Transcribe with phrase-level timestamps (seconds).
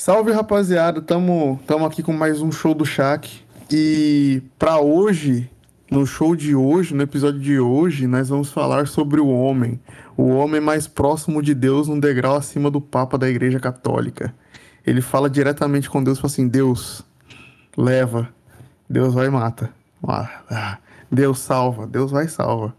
[0.00, 3.44] Salve rapaziada, tamo, tamo aqui com mais um show do Shaq.
[3.70, 5.50] E pra hoje,
[5.90, 9.78] no show de hoje, no episódio de hoje, nós vamos falar sobre o homem.
[10.16, 14.34] O homem mais próximo de Deus, um degrau acima do Papa da Igreja Católica.
[14.86, 17.04] Ele fala diretamente com Deus, fala assim: Deus,
[17.76, 18.26] leva,
[18.88, 19.68] Deus vai e mata.
[20.02, 20.78] Ah, ah.
[21.12, 22.74] Deus salva, Deus vai e salva.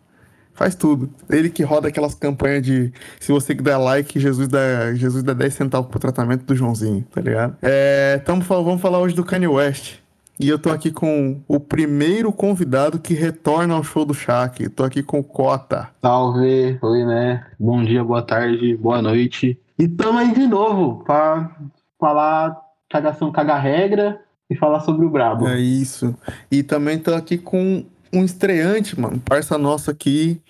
[0.53, 1.09] Faz tudo.
[1.29, 5.53] Ele que roda aquelas campanhas de se você der like, Jesus dá, Jesus dá 10
[5.53, 7.57] centavos pro tratamento do Joãozinho, tá ligado?
[7.61, 10.01] É, tamo, vamos falar hoje do Kanye West.
[10.39, 14.69] E eu tô aqui com o primeiro convidado que retorna ao show do Shaq.
[14.69, 15.89] Tô aqui com o Cota.
[16.01, 17.45] Salve, oi, né?
[17.59, 19.59] Bom dia, boa tarde, boa noite.
[19.77, 21.55] E tamo aí de novo pra
[21.99, 22.59] falar
[22.89, 25.47] cagação caga regra e falar sobre o Brabo.
[25.47, 26.15] É isso.
[26.51, 29.19] E também tô aqui com um estreante, mano.
[29.19, 30.41] Parça nosso aqui.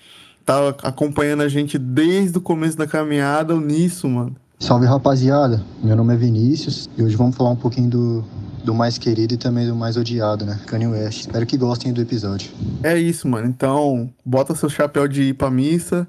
[0.45, 4.35] Tá acompanhando a gente desde o começo da caminhada, o Nisso, mano.
[4.59, 8.25] Salve rapaziada, meu nome é Vinícius e hoje vamos falar um pouquinho do,
[8.63, 10.59] do mais querido e também do mais odiado, né?
[10.67, 11.21] Kanye West.
[11.21, 12.51] Espero que gostem do episódio.
[12.83, 13.47] É isso, mano.
[13.47, 16.07] Então, bota seu chapéu de ir pra missa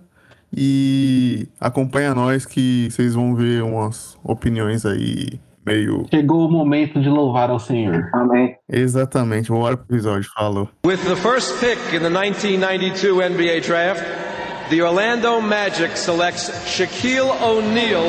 [0.55, 6.07] e acompanha nós que vocês vão ver umas opiniões aí meio.
[6.11, 8.09] Chegou o momento de louvar ao Senhor.
[8.13, 8.57] Amém.
[8.71, 10.69] Exatamente, vamos embora pro episódio, falou.
[10.85, 14.03] With the first pick in the 1992 NBA draft,
[14.71, 18.05] the Orlando Magic selects Shaquille O'Neal.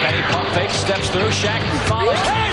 [0.00, 2.45] Penny pump fake, steps through, Shaq follows.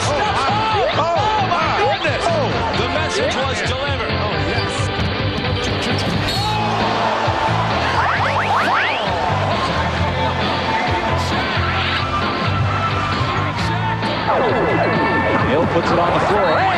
[14.33, 16.73] Hill puts it on the floor and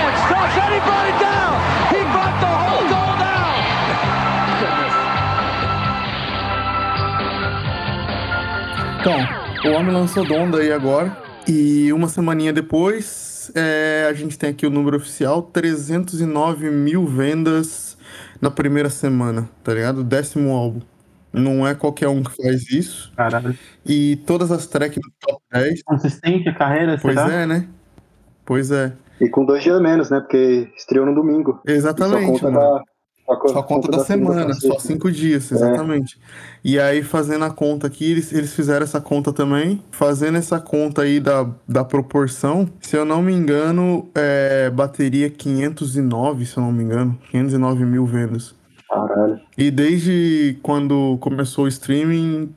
[0.73, 1.55] it down.
[1.89, 3.55] He brought the whole goal down.
[8.99, 11.15] Então, o homem lançou Donda aí agora.
[11.47, 17.97] E uma semaninha depois, é, a gente tem aqui o número oficial: 309 mil vendas
[18.41, 20.03] na primeira semana, tá ligado?
[20.03, 20.81] Décimo álbum.
[21.35, 23.11] Não é qualquer um que faz isso.
[23.15, 23.57] Caralho.
[23.85, 25.83] E todas as tracks do top 10.
[25.83, 27.31] Consistente a carreira, Pois será?
[27.33, 27.67] é, né?
[28.45, 28.93] Pois é.
[29.19, 30.19] E com dois dias menos, né?
[30.19, 31.61] Porque estreou no domingo.
[31.65, 32.59] Exatamente, Só conta mano.
[32.75, 32.83] da,
[33.25, 36.19] só Só conta da semana, só cinco dias, exatamente.
[36.63, 39.81] E aí, fazendo a conta aqui, eles, eles fizeram essa conta também.
[39.89, 46.45] Fazendo essa conta aí da, da proporção, se eu não me engano, é, bateria 509,
[46.45, 47.17] se eu não me engano.
[47.31, 48.53] 509 mil vendas.
[48.95, 49.39] Caralho.
[49.57, 52.53] E desde quando começou o streaming,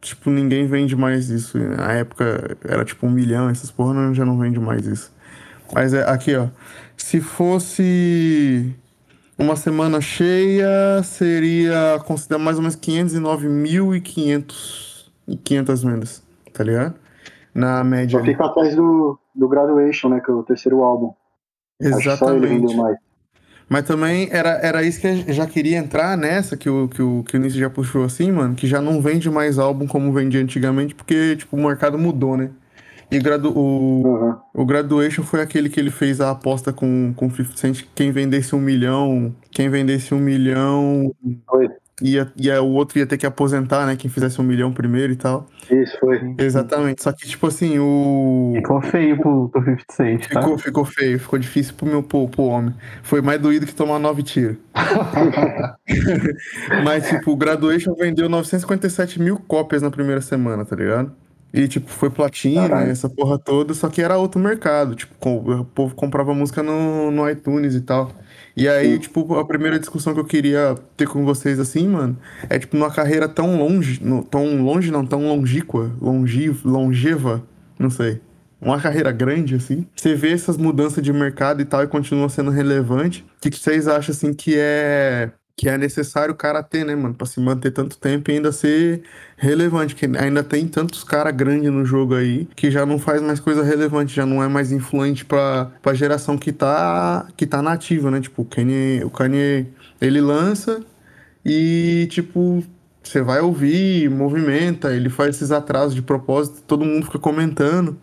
[0.00, 1.58] tipo, ninguém vende mais isso.
[1.58, 5.12] Na época era tipo um milhão, essas porra não, já não vende mais isso.
[5.72, 6.48] Mas é aqui, ó.
[6.96, 8.74] Se fosse
[9.38, 16.94] uma semana cheia, seria considerar mais ou menos 509.500 e 500 vendas, tá ligado?
[17.54, 18.18] Na média.
[18.18, 20.20] Só fica atrás do, do Graduation, né?
[20.20, 21.14] Que é o terceiro álbum.
[21.80, 22.76] Exatamente.
[23.74, 27.24] Mas também era, era isso que eu já queria entrar nessa, que o, que o,
[27.24, 30.40] que o Nisso já puxou assim, mano, que já não vende mais álbum como vendia
[30.40, 32.50] antigamente, porque, tipo, o mercado mudou, né?
[33.10, 34.36] E gradu, o, Uhum.
[34.54, 38.12] o Graduation foi aquele que ele fez a aposta com, com o 50 Cent, quem
[38.12, 41.12] vendesse um milhão, quem vendesse um milhão,
[41.44, 41.68] Foi.
[42.02, 43.96] Ia, ia, o outro ia ter que aposentar, né?
[43.96, 45.46] Quem fizesse um milhão primeiro e tal.
[45.70, 46.34] Isso, foi.
[46.38, 48.52] Exatamente, só que, tipo assim, o...
[48.56, 50.42] Ficou feio pro, pro 50 Cent, tá?
[50.42, 52.74] Ficou, ficou feio, ficou difícil pro meu pro, pro homem.
[53.02, 54.56] Foi mais doído que tomar nove tiros.
[56.84, 61.12] Mas, tipo, o Graduation vendeu 957 mil cópias na primeira semana, tá ligado?
[61.52, 62.90] E, tipo, foi platina, Caralho.
[62.90, 64.96] essa porra toda, só que era outro mercado.
[64.96, 68.10] Tipo, o povo comprava música no, no iTunes e tal.
[68.56, 72.16] E aí, tipo, a primeira discussão que eu queria ter com vocês, assim, mano,
[72.48, 77.42] é, tipo, numa carreira tão longe, no- tão longe não, tão longíqua, longiv, longeva,
[77.78, 78.20] não sei
[78.60, 79.86] uma carreira grande, assim.
[79.94, 83.22] Você vê essas mudanças de mercado e tal e continua sendo relevante.
[83.36, 86.94] O que, que vocês acham, assim, que é que é necessário o cara ter, né,
[86.94, 87.14] mano?
[87.14, 89.02] Pra se manter tanto tempo e ainda ser
[89.36, 89.94] relevante.
[89.94, 93.62] Que ainda tem tantos caras grandes no jogo aí que já não faz mais coisa
[93.62, 98.20] relevante, já não é mais influente pra, pra geração que tá, que tá nativa, né?
[98.20, 99.68] Tipo, o Kanye, o Kanye,
[100.00, 100.84] ele lança
[101.44, 102.64] e, tipo,
[103.02, 107.98] você vai ouvir, movimenta, ele faz esses atrasos de propósito, todo mundo fica comentando.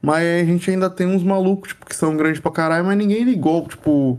[0.00, 3.24] Mas a gente ainda tem uns malucos, tipo, que são grandes pra caralho, mas ninguém
[3.24, 3.66] ligou.
[3.66, 4.18] Tipo,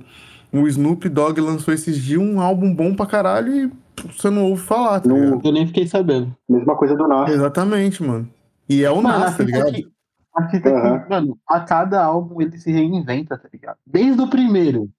[0.52, 3.72] o Snoop Dogg lançou esses dias um álbum bom pra caralho e
[4.12, 5.42] você não ouve falar, tá Não- ligado?
[5.48, 6.36] Eu nem fiquei sabendo.
[6.48, 7.30] Mesma coisa do Nas.
[7.30, 8.28] Exatamente, mano.
[8.68, 9.72] E é o Mano, Nas, tá ligado?
[9.74, 9.88] que-
[10.36, 13.78] a fita é que, mano, a cada álbum ele se reinventa, tá ligado?
[13.86, 14.90] Desde o primeiro.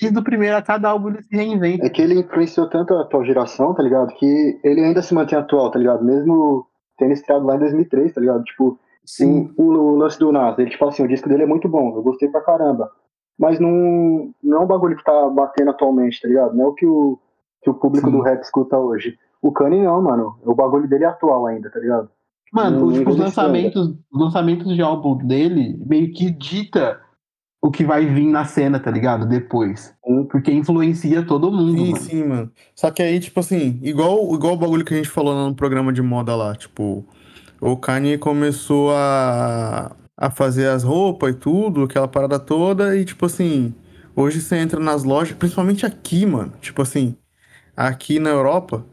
[0.00, 1.84] Desde o primeiro, a cada álbum ele se reinventa.
[1.84, 4.14] É que ele influenciou tanto a atual geração, tá ligado?
[4.14, 6.04] Que ele ainda se mantém atual, tá ligado?
[6.04, 6.64] Mesmo
[6.96, 8.42] tendo estreado lá em 2003, tá ligado?
[8.44, 11.66] Tipo, Sim, o, o lance do Nas, ele, tipo assim, o disco dele é muito
[11.68, 12.90] bom, eu gostei pra caramba.
[13.38, 16.56] Mas não, não é um bagulho que tá batendo atualmente, tá ligado?
[16.56, 17.18] Não é o que o,
[17.62, 18.16] que o público Sim.
[18.16, 19.16] do rap escuta hoje.
[19.40, 20.36] O Kanye não, mano.
[20.44, 22.10] O bagulho dele é atual ainda, tá ligado?
[22.52, 26.98] Mano, Não tipo, os lançamentos, os lançamentos de álbum dele meio que dita
[27.60, 29.26] o que vai vir na cena, tá ligado?
[29.26, 29.94] Depois.
[30.30, 31.96] Porque influencia todo mundo, Sim, mano.
[31.96, 32.52] sim, mano.
[32.74, 35.92] Só que aí, tipo assim, igual, igual o bagulho que a gente falou no programa
[35.92, 37.04] de moda lá, tipo,
[37.60, 43.24] o Kanye começou a, a fazer as roupas e tudo, aquela parada toda, e tipo
[43.24, 43.72] assim,
[44.16, 47.16] hoje você entra nas lojas, principalmente aqui, mano, tipo assim,
[47.76, 48.84] aqui na Europa,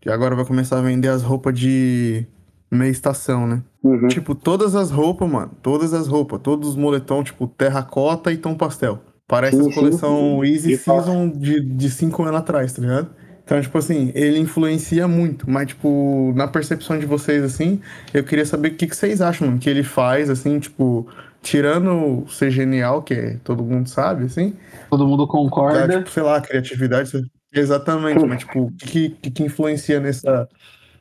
[0.00, 2.24] que agora vai começar a vender as roupas de
[2.70, 3.62] meia estação, né?
[3.82, 4.08] Uhum.
[4.08, 5.50] Tipo, todas as roupas, mano.
[5.62, 6.40] Todas as roupas.
[6.42, 9.00] Todos os moletom, tipo, terracota e tom pastel.
[9.26, 10.44] Parece as sim, coleção.
[10.44, 10.76] Easy.
[10.76, 13.10] Season de, de cinco anos atrás, tá ligado?
[13.48, 15.48] Então, tipo assim, ele influencia muito.
[15.48, 17.80] Mas, tipo, na percepção de vocês, assim,
[18.12, 21.08] eu queria saber o que, que vocês acham, mano, que ele faz, assim, tipo,
[21.40, 24.52] tirando ser genial, que é- todo mundo sabe, assim,
[24.90, 25.88] Todo mundo dá, concorda.
[25.88, 27.10] tipo, sei lá, a criatividade.
[27.50, 30.46] Exatamente, mas, tipo, o que, que, que influencia nessa,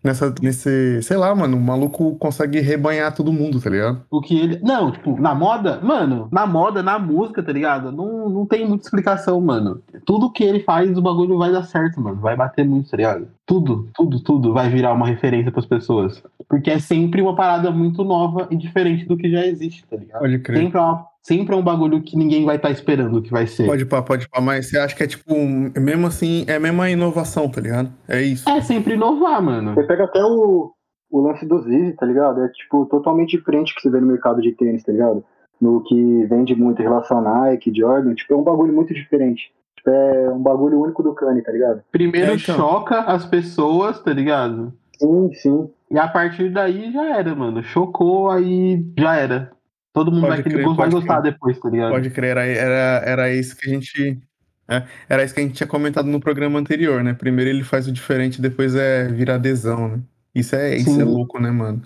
[0.03, 4.01] nessa, nesse, sei lá, mano, o maluco consegue rebanhar todo mundo, tá ligado?
[4.09, 4.59] O que ele.
[4.63, 7.91] Não, tipo, na moda, mano, na moda, na música, tá ligado?
[7.91, 9.81] Não, não tem muita explicação, mano.
[10.05, 12.17] Tudo que ele faz, o bagulho vai dar certo, mano.
[12.17, 13.27] Vai bater muito, tá ligado?
[13.45, 16.21] Tudo, tudo, tudo vai virar uma referência pras pessoas.
[16.49, 20.19] Porque é sempre uma parada muito nova e diferente do que já existe, tá ligado?
[20.19, 20.57] Pode crer.
[20.63, 23.65] Sempre é, uma- sempre é um bagulho que ninguém vai estar esperando que vai ser.
[23.65, 26.89] Pode pá, pode pá, mas você acha que é tipo, mesmo assim, é mesmo a
[26.89, 27.91] inovação, tá ligado?
[28.07, 28.49] É isso.
[28.49, 29.73] É sempre inovar, mano.
[29.73, 30.71] Você pega até o,
[31.11, 32.41] o lance do Zizi, tá ligado?
[32.41, 35.23] É tipo totalmente diferente do que você vê no mercado de tênis, tá ligado?
[35.59, 39.51] No que vende muito em relação a Nike, Jordan, tipo, é um bagulho muito diferente.
[39.75, 41.81] Tipo, é um bagulho único do Kanye, tá ligado?
[41.91, 42.55] Primeiro É, então.
[42.55, 44.71] choca as pessoas, tá ligado?
[44.97, 45.69] Sim, sim.
[45.91, 47.61] E a partir daí já era, mano.
[47.63, 49.56] Chocou, aí já era.
[49.97, 51.33] Todo mundo Pode crer, vai gostar crer.
[51.33, 51.91] depois, tá ligado?
[51.91, 54.21] Pode crer, era, era, era isso que a gente.
[54.67, 57.13] é, era isso que a gente tinha comentado no programa anterior, né?
[57.13, 59.99] Primeiro ele faz o diferente, depois é vira adesão, né?
[60.35, 61.81] Isso é, isso é louco, né, mano?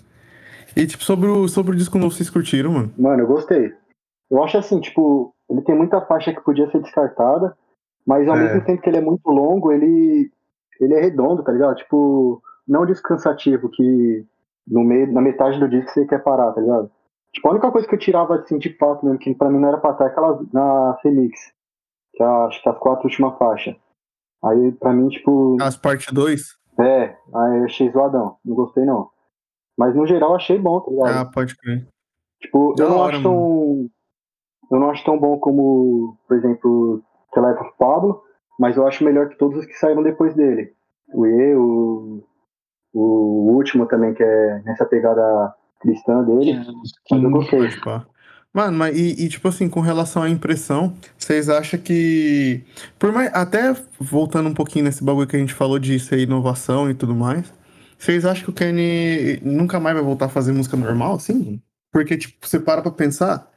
[0.76, 2.92] E tipo, sobre o, sobre o disco novo, vocês curtiram, mano?
[2.98, 3.72] Mano, eu gostei.
[4.30, 7.54] Eu acho assim, tipo, ele tem muita faixa que podia ser descartada,
[8.06, 8.42] mas ao É.
[8.44, 10.30] mesmo tempo que ele é muito longo, ele,
[10.80, 11.76] ele é redondo, tá ligado?
[11.76, 14.24] Tipo, não descansativo, que
[14.66, 16.90] no meio, na metade do disco você quer parar, tá ligado?
[17.34, 19.68] Tipo, a única coisa que eu tirava assim de fato mesmo, que pra mim não
[19.68, 21.38] era pra estar, é aquela na Felix,
[22.14, 23.74] que é, acho que as quatro últimas faixas.
[24.44, 26.42] Aí pra mim, tipo, As parte 2?
[26.80, 29.08] é, aí eu achei zoadão, não gostei não.
[29.78, 31.16] Mas no geral achei bom, tá ligado?
[31.16, 31.88] Ah, pode crer.
[32.40, 33.88] Tipo, Da eu não hora, acho tão.
[34.70, 37.02] Eu não acho tão bom como, por exemplo,
[37.34, 38.22] of Pablo,
[38.58, 40.74] mas eu acho melhor que todos os que saíram depois dele.
[41.14, 42.24] O E, o,
[42.94, 46.54] o último também, que é nessa pegada cristã dele.
[46.54, 46.98] Mas eu gostei.
[48.54, 52.62] Mano, mas e, e, tipo assim, com relação à impressão, vocês acham que.
[52.98, 53.30] Por mais.
[53.34, 57.14] Até voltando um pouquinho nesse bagulho que a gente falou de ser inovação e tudo
[57.14, 57.52] mais.
[57.98, 61.60] Vocês acham que o Kanye nunca mais vai voltar a fazer música normal, assim?
[61.92, 63.48] Porque, tipo, você para pra pensar,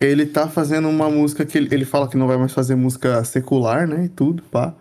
[0.00, 3.22] ele tá fazendo uma música que ele, ele fala que não vai mais fazer música
[3.24, 4.06] secular, né?
[4.06, 4.74] E tudo, pá.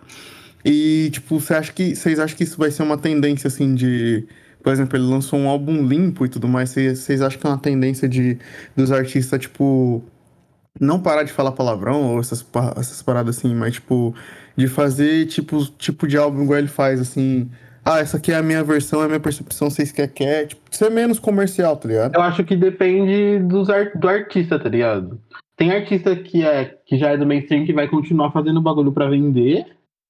[0.65, 4.25] E, tipo, você acha que, vocês acham que isso vai ser uma tendência, assim, de.
[4.63, 6.69] Por exemplo, ele lançou um álbum limpo e tudo mais.
[6.69, 8.37] Vocês acham que é uma tendência de
[8.75, 10.01] dos artistas, tipo.
[10.79, 12.43] Não parar de falar palavrão ou essas,
[12.77, 14.15] essas paradas assim, mas, tipo,
[14.55, 17.47] de fazer tipo, tipo de álbum igual ele faz, assim.
[17.85, 20.47] Ah, essa aqui é a minha versão, é a minha percepção, vocês quer quer.
[20.47, 22.15] Tipo, ser menos comercial, tá ligado?
[22.15, 25.19] Eu acho que depende dos ar- do artista, tá ligado?
[25.57, 29.09] Tem artista que, é, que já é do mainstream que vai continuar fazendo bagulho pra
[29.09, 29.65] vender.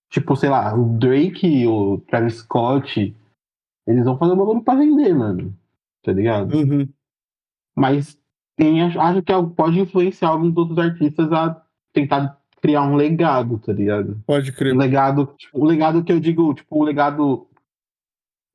[0.10, 3.14] Tipo, sei lá, o Drake, o Travis Scott.
[3.86, 5.54] Eles vão fazer bagulho pra vender, mano.
[6.04, 6.56] Tá ligado?
[6.56, 6.88] Uhum.
[7.76, 8.18] Mas
[8.56, 11.62] tem, acho que pode influenciar alguns outros artistas a
[11.92, 14.18] tentar criar um legado, tá ligado?
[14.26, 14.74] Pode crer.
[14.74, 17.48] Um legado, tipo, um legado que eu digo, tipo, um legado.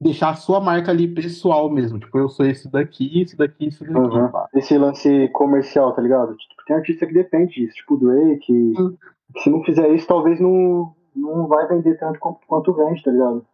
[0.01, 1.99] Deixar a sua marca ali pessoal mesmo.
[1.99, 3.99] Tipo, eu sou esse daqui, esse daqui, esse daqui.
[3.99, 4.31] Uhum.
[4.55, 6.37] Esse lance comercial, tá ligado?
[6.37, 8.53] Tipo, tem artista que depende disso, tipo o Drake.
[8.79, 8.97] Hum.
[9.39, 13.45] Se não fizer isso, talvez não, não vai vender tanto quanto vende, tá ligado?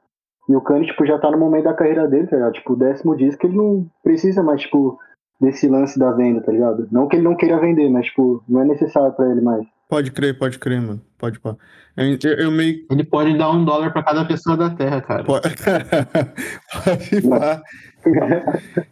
[0.49, 2.53] E o Kanye, tipo, já tá no momento da carreira dele, tá ligado?
[2.53, 4.99] Tipo, o décimo disco, ele não precisa mais, tipo,
[5.41, 6.87] desse lance da venda, tá ligado?
[6.91, 9.67] Não que ele não queira vender, mas, tipo, não é necessário pra ele mais.
[9.89, 11.01] Pode crer, pode crer, mano.
[11.19, 11.57] Pode pá.
[11.97, 12.85] Eu, eu, eu meio.
[12.91, 15.25] Ele pode dar um dólar pra cada pessoa da Terra, cara.
[15.25, 15.55] Pode,
[16.85, 17.63] pode pá.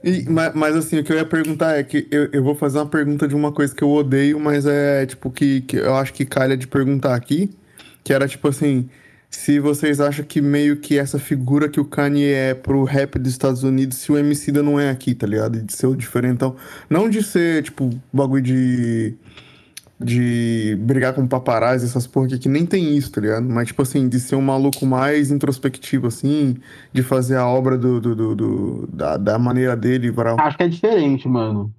[0.04, 2.78] E, mas, mas assim, o que eu ia perguntar é que eu, eu vou fazer
[2.78, 6.12] uma pergunta de uma coisa que eu odeio, mas é tipo que, que eu acho
[6.12, 7.50] que calha de perguntar aqui.
[8.04, 8.88] Que era tipo assim:
[9.32, 13.32] se vocês acham que meio que essa figura que o Kanye é pro rap dos
[13.32, 15.60] Estados Unidos, se o Emicida não é aqui, tá ligado?
[15.60, 16.54] De ser o diferentão.
[16.88, 19.14] Não de ser, tipo, bagulho de.
[20.04, 23.48] De brigar com paparazzi, essas porra aqui, que nem tem isso, tá ligado?
[23.48, 26.56] Mas, tipo assim, de ser um maluco mais introspectivo, assim,
[26.92, 30.36] de fazer a obra do, do, do- do- da, da maneira dele, varal.
[30.40, 31.72] Acho que é diferente, mano.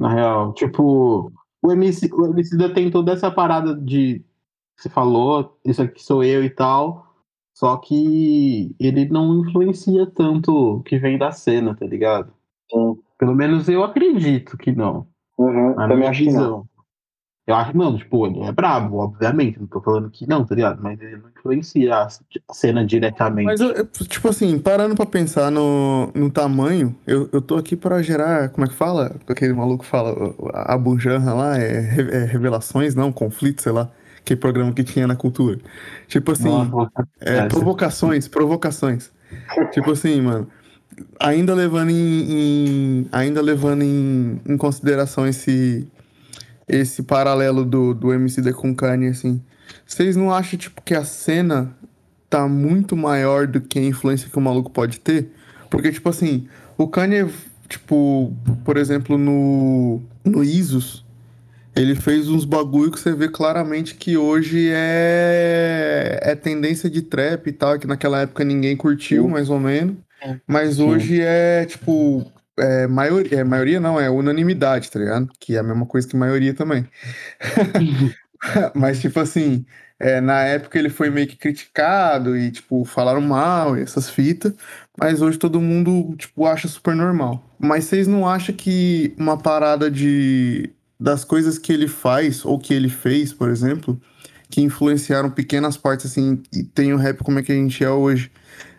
[0.00, 0.54] Na real.
[0.54, 1.30] Tipo,
[1.62, 4.22] o MC, o Emicida tem toda essa parada de.
[4.78, 7.04] Você falou, isso aqui sou eu e tal.
[7.52, 12.32] Só que ele não influencia tanto o que vem da cena, tá ligado?
[12.70, 12.96] Sim.
[13.18, 15.08] Pelo menos eu acredito que não.
[15.36, 16.32] Uhum, Na minha acho que não.
[16.32, 16.64] visão.
[17.48, 19.58] Eu acho, mano, tipo, ele é brabo, obviamente.
[19.58, 20.80] Não tô falando que não, tá ligado?
[20.82, 22.08] Mas ele não influencia a
[22.52, 23.46] cena diretamente.
[23.46, 28.02] Mas, eu- tipo assim, parando pra pensar no, no tamanho, eu, eu tô aqui pra
[28.02, 29.16] gerar, como é que fala?
[29.26, 30.14] Aquele maluco fala,
[30.52, 31.78] a Bujanra lá, é,
[32.12, 33.90] é revelações, não, conflito, sei lá,
[34.28, 35.58] que programa que tinha na cultura.
[36.06, 37.48] Tipo assim, Nossa, é, essa.
[37.48, 39.10] provocações, provocações.
[39.72, 40.46] tipo assim, mano,
[41.18, 41.94] ainda levando em,
[42.32, 45.88] em- ainda levando em, em consideração esse
[46.66, 49.40] esse paralelo do, do MC com Kanye, assim,
[49.86, 51.74] vocês não acham, tipo, que a cena
[52.28, 55.32] tá muito maior do que a influência que o maluco pode ter?
[55.70, 57.26] Porque, tipo assim, o Kanye,
[57.70, 58.34] tipo,
[58.66, 61.06] por exemplo, no, no Isus,
[61.78, 67.46] ele fez uns bagulho que você vê claramente que hoje é, é tendência de trap
[67.46, 69.30] e tal, que naquela época ninguém curtiu, Sim.
[69.30, 69.96] mais ou menos.
[70.20, 70.36] É.
[70.46, 75.28] Mas hoje é, tipo, é maioria, é maioria não, é unanimidade, tá ligado?
[75.38, 76.86] Que é a mesma coisa que maioria também.
[78.74, 79.64] Mas, tipo assim,
[79.98, 84.54] é, na época ele foi meio que criticado e, tipo, falaram mal e essas fitas.
[84.98, 87.44] Mas hoje todo mundo, tipo, acha super normal.
[87.58, 92.74] Mas vocês não acham que uma parada de das coisas que ele faz ou que
[92.74, 94.00] ele fez, por exemplo,
[94.50, 97.90] que influenciaram pequenas partes, assim, e tem o rap como é que a gente é
[97.90, 98.30] hoje,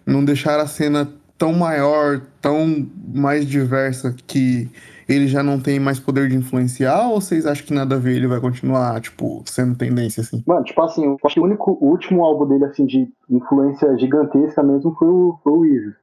[0.05, 1.07] não deixar a cena
[1.37, 4.69] tão maior, tão mais diversa que
[5.07, 8.17] ele já não tem mais poder de influenciar, ou vocês acham que nada a ver,
[8.17, 10.43] ele vai continuar, tipo, sendo tendência, assim?
[10.45, 13.97] Mano, tipo assim, eu acho que o único, o último álbum dele, assim, de influência
[13.97, 15.93] gigantesca mesmo foi o, foi o.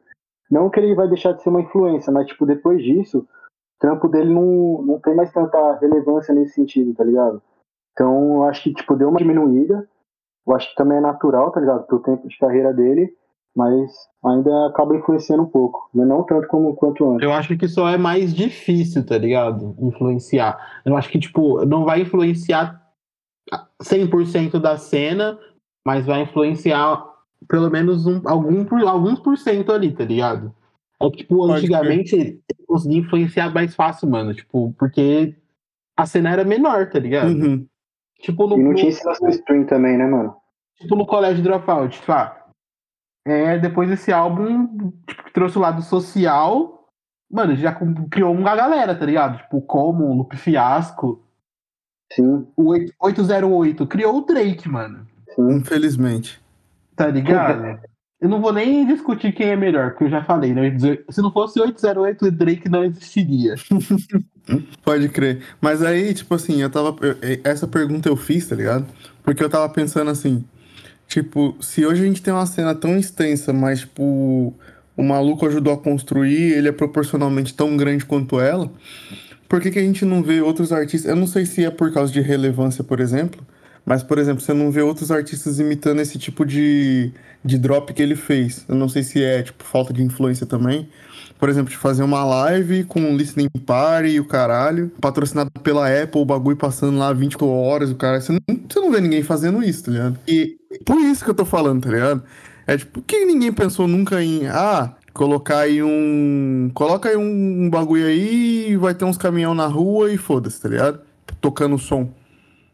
[0.51, 3.27] Não que ele vai deixar de ser uma influência, mas, tipo, depois disso,
[3.79, 7.43] trampo dele não, não tem mais tanta relevância nesse sentido, tá ligado?
[7.93, 9.89] Então, eu acho que, tipo, deu uma diminuída.
[10.47, 11.87] Eu acho que também é natural, tá ligado?
[11.87, 13.13] Pelo tempo de carreira dele,
[13.55, 13.91] mas
[14.25, 15.89] ainda acaba influenciando um pouco.
[15.95, 17.23] Mas não tanto como, quanto antes.
[17.23, 19.75] Eu acho que só é mais difícil, tá ligado?
[19.79, 20.83] Influenciar.
[20.85, 22.81] Eu acho que, tipo, não vai influenciar
[23.83, 25.39] 100% da cena,
[25.85, 27.03] mas vai influenciar
[27.49, 30.55] pelo menos um, algum, alguns por cento ali, tá ligado?
[31.01, 34.35] É que, tipo, Pode antigamente ele conseguia influenciar mais fácil, mano.
[34.35, 35.37] Tipo, porque
[35.97, 37.29] a cena era menor, tá ligado?
[37.29, 37.67] Uhum.
[38.21, 40.37] Tipo, no, E não tinha do stream também, né, mano?
[40.79, 42.47] tipo no colégio Dropout, tipo, ah,
[43.27, 46.87] é, depois desse álbum, tipo, que trouxe o lado social,
[47.31, 47.75] mano, já
[48.11, 49.39] criou uma galera, tá ligado?
[49.39, 51.23] Tipo, como, Lupe Fiasco,
[52.13, 55.51] Sim, o 8- 808, criou o Drake, mano, sim.
[55.51, 56.41] Infelizmente.
[56.95, 57.81] tá ligado?
[58.21, 60.75] Eu não vou nem discutir quem é melhor, porque eu já falei, né?
[61.11, 63.55] Se não fosse 808, o Drake não existiria.
[64.83, 65.43] Pode crer.
[65.61, 66.97] Mas aí, tipo assim, eu tava.
[67.45, 68.87] essa pergunta eu fiz, tá ligado?
[69.23, 70.45] Porque eu tava pensando assim.
[71.07, 74.55] Tipo, se hoje a gente tem uma cena tão extensa, mas, tipo,
[74.97, 78.73] o maluco ajudou a construir, ele é proporcionalmente tão grande quanto ela,
[79.49, 81.09] por que, que a gente não vê outros artistas?
[81.09, 83.47] Eu não sei se é por causa de relevância, por exemplo,
[83.87, 87.13] mas, por exemplo, você não vê outros artistas imitando esse tipo de,
[87.45, 88.67] de drop que ele fez.
[88.69, 90.89] Eu não sei se é, tipo, falta de influência também.
[91.39, 95.87] Por exemplo, de fazer uma live com um listening party e o caralho, patrocinado pela
[95.87, 98.21] Apple, o bagulho passando lá 24 horas, o cara.
[98.21, 100.19] Você não, você não vê ninguém fazendo isso, tá ligado?
[100.27, 102.25] E por isso que eu tô falando, tá ligado?
[102.67, 104.47] É tipo, que ninguém pensou nunca em.
[104.49, 106.73] Ah, colocar aí um.
[106.75, 110.69] Coloca aí um, um bagulho aí vai ter uns caminhão na rua e foda-se, tá
[110.69, 111.01] ligado?
[111.41, 112.11] Tocando som.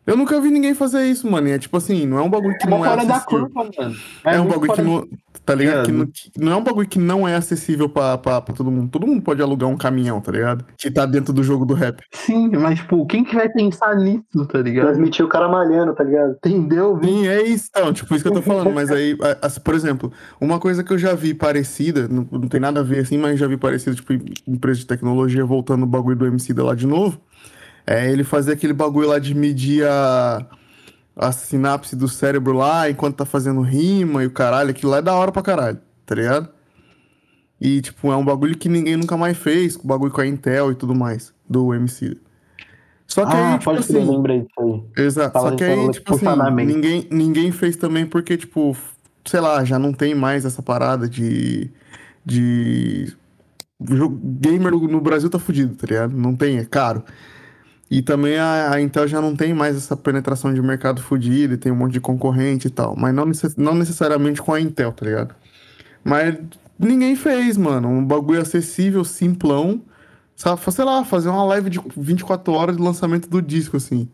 [0.05, 1.47] Eu nunca vi ninguém fazer isso, mano.
[1.49, 3.49] E é tipo assim, não é um bagulho que É não é fora da acessível.
[3.51, 3.97] curva, mano.
[4.25, 5.09] É, um muito bagulho que não.
[5.45, 5.85] Tá ligado?
[5.87, 5.95] Que É.
[5.95, 8.91] não, que não é um bagulho que não é acessível pra, pra, pra todo mundo.
[8.91, 10.65] Todo mundo pode alugar um caminhão, tá ligado?
[10.79, 12.01] Que tá dentro do jogo do rap.
[12.13, 14.87] Sim, mas, tipo, quem que vai pensar nisso, tá ligado?
[14.87, 16.37] Transmitir o cara malhando, tá ligado?
[16.45, 16.99] Entendeu?
[17.03, 17.69] Sim, é isso.
[17.71, 18.71] Então, tipo, isso que eu tô falando.
[18.73, 22.49] Mas aí, a- a- por exemplo, uma coisa que eu já vi parecida, não, não
[22.49, 25.81] tem nada a ver assim, mas já vi parecida, tipo, em empresa de tecnologia, voltando
[25.81, 27.21] no bagulho do MC lá de novo.
[27.87, 30.47] É ele fazer aquele bagulho lá de medir a,
[31.17, 34.71] a sinapse do cérebro lá enquanto tá fazendo rima e o caralho.
[34.71, 36.49] Aquilo lá é da hora pra caralho, tá ligado?
[37.61, 40.73] E, tipo, é um bagulho que ninguém nunca mais fez, o bagulho com a Intel
[40.73, 42.17] e tudo mais, do MC.
[43.07, 44.05] Só que Ah, aí, tipo assim.
[44.05, 45.05] lembrei disso aí.
[45.05, 45.39] Exato.
[45.39, 46.27] Só que aí, tipo assim,
[46.65, 48.77] ninguém, ninguém fez também porque, tipo,
[49.25, 51.71] sei lá, já não tem mais essa parada de.
[52.25, 53.15] de.
[53.81, 56.17] Gamer no Brasil tá fudido, tá ligado?
[56.17, 57.05] Não tem, é caro.
[57.93, 61.57] E também a, a Intel já não tem mais essa penetração de mercado fudido, e
[61.59, 62.97] tem um monte de concorrente e tal.
[62.97, 65.35] Mas não, necess- não necessariamente com a Intel, tá ligado?
[66.03, 66.35] Mas
[66.79, 67.89] ninguém fez, mano.
[67.89, 69.83] Um bagulho acessível, simplão.
[70.35, 74.09] Sabe, sei lá, fazer uma live de 24 horas de lançamento do disco, assim.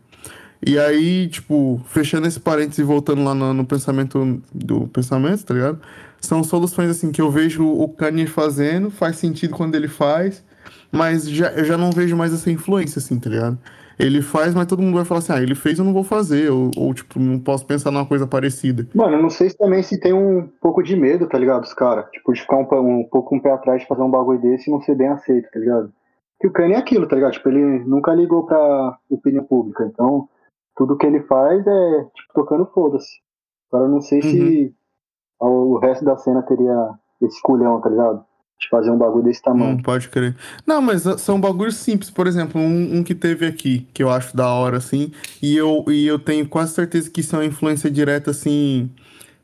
[0.65, 5.53] E aí, tipo, fechando esse parênteses e voltando lá no, no pensamento do pensamento, tá
[5.53, 5.79] ligado?
[6.19, 10.43] São soluções, assim, que eu vejo o Kanye fazendo, faz sentido quando ele faz,
[10.91, 13.57] mas já, eu já não vejo mais essa influência, assim, tá ligado?
[13.97, 16.49] Ele faz, mas todo mundo vai falar assim, ah, ele fez, eu não vou fazer,
[16.49, 18.87] ou, ou tipo, não posso pensar numa coisa parecida.
[18.95, 21.73] Mano, eu não sei se também se tem um pouco de medo, tá ligado, os
[21.73, 22.09] caras?
[22.11, 24.73] Tipo, de ficar um, um pouco um pé atrás de fazer um bagulho desse e
[24.73, 25.91] não ser bem aceito, tá ligado?
[26.39, 27.33] Que o Kanye é aquilo, tá ligado?
[27.33, 30.29] Tipo, ele nunca ligou pra opinião pública, então
[30.77, 33.19] tudo que ele faz é, tipo, tocando foda-se.
[33.69, 34.73] Agora eu não sei se
[35.41, 38.23] o resto da cena teria esse culhão, tá ligado?
[38.59, 39.77] De fazer um bagulho desse tamanho.
[39.77, 40.35] Hum, pode crer.
[40.67, 42.09] Não, mas são bagulhos simples.
[42.09, 45.11] Por exemplo, um, um que teve aqui, que eu acho da hora, assim,
[45.41, 48.89] e eu, e eu tenho quase certeza que isso é uma influência direta, assim.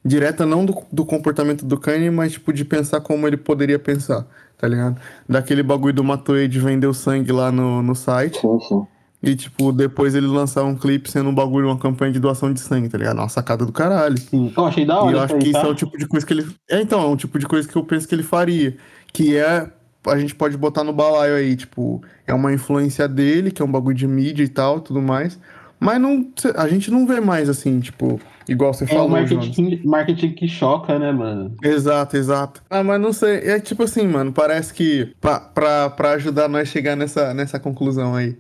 [0.04, 4.28] Direta não do, do comportamento do Kanye, mas, tipo, de pensar como ele poderia pensar,
[4.58, 5.00] tá ligado?
[5.28, 8.40] Daquele bagulho do Matoei de vender o sangue lá no, no site.
[8.40, 8.88] Sim, sim.
[9.24, 12.60] E, tipo, depois ele lançar um clipe sendo um bagulho, uma campanha de doação de
[12.60, 13.18] sangue, tá ligado?
[13.18, 14.18] Uma sacada do caralho.
[14.18, 14.54] Sim.
[14.56, 15.68] Eu achei da E hora eu isso acho aí, que isso tá?
[15.68, 16.46] é o tipo de coisa que ele.
[16.70, 18.78] É, então, é um tipo de coisa que eu penso que ele faria.
[19.16, 19.68] Que é.
[20.08, 23.72] A gente pode botar no balaio aí, tipo, é uma influência dele, que é um
[23.72, 25.40] bagulho de mídia e tal, tudo mais.
[25.80, 29.32] Mas não, a gente não vê mais assim, tipo, igual você É falou, Jonas.
[29.32, 31.56] marketing, marketing que choca, né, mano?
[31.64, 32.62] Exato, exato.
[32.70, 33.38] Ah, mas não sei.
[33.50, 37.60] É tipo assim, mano, parece que pra, pra, pra ajudar nós a chegar nessa, nessa
[37.60, 38.38] conclusão aí.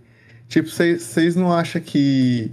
[0.47, 2.51] Tipo, vocês não acham que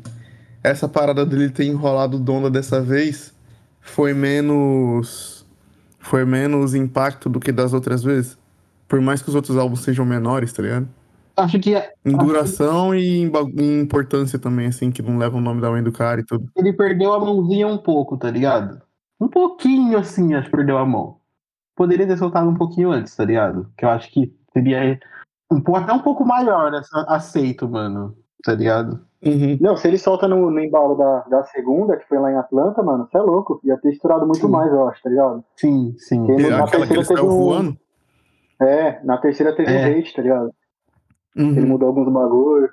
[0.65, 3.35] essa parada dele ter enrolado o Donda dessa vez
[3.81, 5.42] foi menos.
[6.03, 8.37] Foi menos impacto do que das outras vezes?
[8.89, 10.89] Por mais que os outros álbuns sejam menores, tá ligado?
[11.37, 15.63] Acho que é, Em duração e em, importância também, assim, que não leva o nome
[15.63, 16.51] da mãe do cara e tudo.
[16.57, 18.83] ele perdeu a mãozinha um pouco, tá ligado?
[19.19, 21.19] Um pouquinho assim, acho que perdeu a mão.
[21.75, 23.73] Poderia ter soltado um pouquinho antes, tá ligado?
[23.79, 25.01] Que eu acho que seria
[25.51, 26.73] um até um pouco maior
[27.09, 28.15] aceito, mano.
[28.45, 29.01] Tá ligado?
[29.25, 29.57] Uhum.
[29.61, 32.83] Não, se ele solta no, no embalo da, da segunda, que foi lá em Atlanta,
[32.83, 33.61] mano, você é louco.
[33.65, 34.51] Ia ter estourado muito Sim.
[34.51, 35.45] mais, eu acho, tá ligado?
[35.57, 36.29] Sim, sim.
[36.31, 37.77] Ele- na Aquela que ele terceira teve um- voando.
[38.61, 39.87] É, na terceira teve É.
[39.89, 40.51] um hate, tá ligado?
[41.37, 41.51] Uhum.
[41.51, 42.69] Ele mudou alguns bagulho.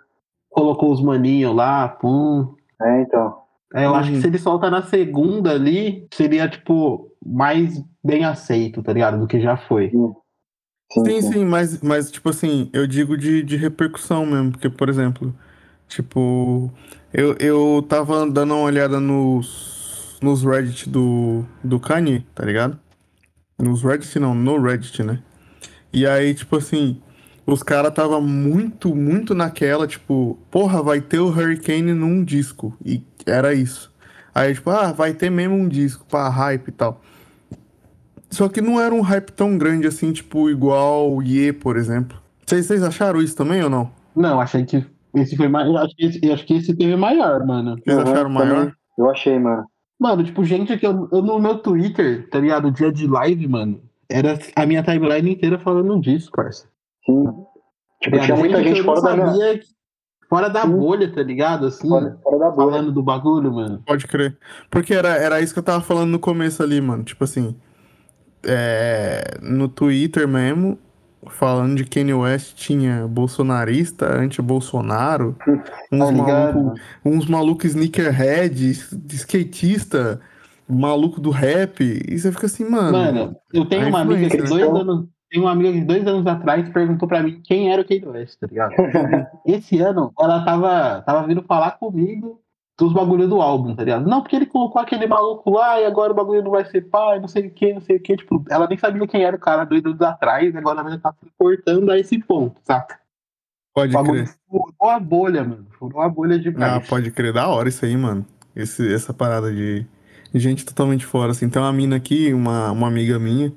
[0.49, 2.53] Colocou os maninhos lá, pum.
[2.81, 3.37] É, então.
[3.75, 8.81] É, eu acho que se ele solta na segunda ali, seria, tipo, mais bem aceito,
[8.81, 9.19] tá ligado?
[9.19, 9.89] Do que já foi.
[9.91, 10.13] Sim,
[11.05, 11.21] Sim, sim.
[11.33, 15.31] sim, mas, mas tipo assim, eu digo de, de repercussão mesmo, porque, por exemplo,
[15.89, 16.71] tipo,
[17.11, 22.79] eu, eu tava dando uma olhada nos, nos Reddit do, do Kanye, tá ligado?
[23.57, 25.21] Nos Reddit não, no Reddit, né?
[25.91, 27.01] E aí, tipo assim,
[27.45, 32.77] os caras tava muito, muito naquela, tipo, porra, vai ter o Hurricane num disco.
[32.85, 33.91] E era isso.
[34.33, 37.01] Aí, tipo, ah, vai ter mesmo um disco, pá, hype e tal.
[38.29, 42.17] Só que não era um hype tão grande assim, tipo, igual o Ye, por exemplo.
[42.45, 43.91] Vocês acharam isso também ou não?
[44.15, 45.69] Não, achei que esse foi mais.
[45.75, 47.75] Acho que esse, acho que esse teve maior, mano.
[47.83, 48.55] Vocês Uhum, acharam maior?
[48.57, 48.73] também.
[48.97, 49.65] Eu achei, mano.
[49.99, 52.71] Mano, tipo, gente que eu, eu no meu Twitter, tá ligado?
[52.71, 53.81] Dia de live, mano.
[54.09, 56.67] Era a minha timeline inteira falando disso, parça.
[57.05, 57.25] Sim.
[58.01, 58.25] Tipo, ligado?
[58.25, 59.27] tinha muita gente não fora da minha.
[59.31, 59.79] sabia que-
[60.29, 60.77] Fora da Sim.
[60.77, 61.65] bolha, tá ligado?
[61.65, 62.71] Assim, Fora, fora da bolha.
[62.71, 63.81] falando do bagulho, mano.
[63.85, 64.37] Pode crer.
[64.69, 67.03] Porque era, era isso que eu tava falando no começo ali, mano.
[67.03, 67.55] Tipo assim,
[68.45, 70.77] é, no Twitter mesmo,
[71.27, 75.35] falando de Kanye West tinha bolsonarista, anti-Bolsonaro,
[75.91, 76.55] uns Tá ligado?
[76.63, 78.71] malucos uns maluco sneakerhead,
[79.09, 80.19] skatista,
[80.67, 81.81] maluco do rap.
[81.81, 82.91] E você fica assim, mano.
[82.91, 85.05] Mano, eu tenho uma amiga que dois anos.
[85.31, 88.39] Tem uma amiga que dois anos atrás perguntou pra mim quem era o Kanye West,
[88.39, 88.73] tá ligado?
[89.45, 92.39] Esse ano ela tava, tava vindo falar comigo
[92.79, 94.07] dos bagulho do álbum, tá ligado?
[94.07, 97.19] Não, porque ele colocou aquele maluco lá e agora o bagulho não vai ser pai,
[97.19, 98.15] não sei o que, não sei o que.
[98.15, 101.13] Tipo, ela nem sabia quem era o cara dois anos atrás, e agora ela tá
[101.21, 102.99] se cortando a esse ponto, saca?
[103.73, 104.29] Pode crer.
[104.49, 105.67] furou a bolha, mano.
[105.77, 106.87] Furou a bolha Ah, demais.
[106.87, 107.33] pode crer.
[107.33, 108.25] Da hora isso aí, mano.
[108.55, 109.85] Esse, essa parada de
[110.33, 111.49] gente totalmente fora, assim.
[111.49, 113.53] Tem uma mina aqui, uma, uma amiga minha,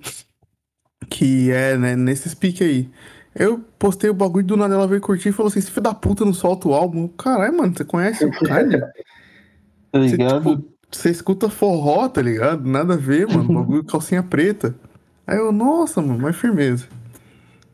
[1.09, 2.91] que é né, nesses piques aí.
[3.35, 5.95] Eu postei o bagulho do nada, ela veio curtir e falou assim: esse filho da
[5.95, 7.09] puta não solta o álbum.
[7.09, 8.81] Caralho, mano, você conhece o Kanye?
[9.93, 10.57] Tá Você, ligado?
[10.57, 12.69] tipo, você escuta forró, tá ligado?
[12.69, 13.45] Nada a ver, mano.
[13.53, 14.75] Bagulho calcinha preta.
[15.27, 16.87] Aí eu, nossa, mano, mais firmeza.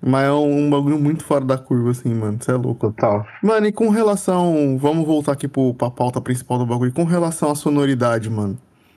[0.00, 2.38] Mas é um, bagulho muito fora da curva, assim, mano.
[2.40, 2.86] Você é louco.
[2.92, 3.26] Total.
[3.42, 4.78] Mano, e com relação.
[4.78, 6.92] Vamos voltar aqui pro, pra pauta principal do bagulho.
[6.92, 8.56] Com relação à sonoridade, mano.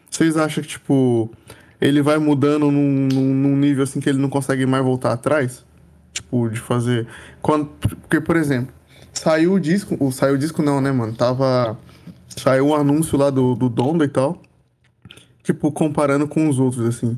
[0.10, 1.32] Vocês acham que, tipo.
[1.80, 5.66] ele vai mudando num, num, num nível assim que ele não consegue mais voltar atrás?
[6.14, 7.08] Tipo, de fazer.
[7.42, 8.72] Quando, porque, por exemplo,
[9.12, 10.12] saiu o disco.
[10.12, 11.14] Saiu o disco não, né, mano?
[11.14, 11.80] Tava.
[12.36, 14.42] Saiu um anúncio lá do, do Donda e tal.
[15.44, 17.18] Tipo, comparando com os outros, assim.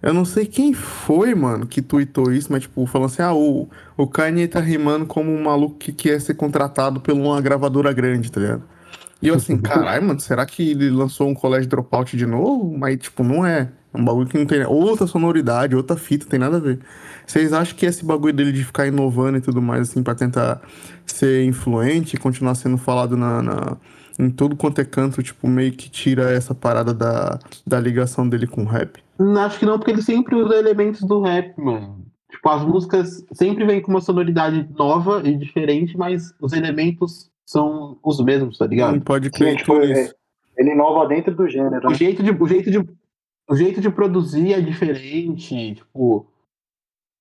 [0.00, 3.68] Eu não sei quem foi, mano, que tweetou isso, mas, tipo, falando assim: ah, o,
[3.96, 8.30] o Kanye tá rimando como um maluco que quer ser contratado por uma gravadora grande,
[8.30, 8.62] tá ligado?
[9.20, 12.76] E eu assim, caralho, mano, será que ele lançou um colégio dropout de novo?
[12.78, 13.70] Mas, tipo, não é.
[13.92, 16.78] É um bagulho que não tem outra sonoridade, outra fita, tem nada a ver.
[17.26, 20.60] Vocês acham que esse bagulho dele de ficar inovando e tudo mais, assim, pra tentar
[21.06, 23.76] ser influente e continuar sendo falado na, na-
[24.18, 28.46] em todo quanto é canto, tipo, meio que tira essa parada da, da ligação dele
[28.46, 29.02] com o rap?
[29.18, 32.04] Hum, Acho que não, porque ele sempre usa elementos do rap, mano.
[32.30, 37.96] Tipo, as músicas sempre vêm com uma sonoridade nova e diferente, mas os elementos são
[38.04, 38.92] os mesmos, tá ligado?
[38.94, 40.14] Não pode Sim, crer tipo, que é- isso.
[40.56, 41.86] ele inova dentro do gênero.
[41.86, 41.96] O né?
[41.96, 46.26] jeito de, o jeito de, o jeito de produzir é diferente, tipo,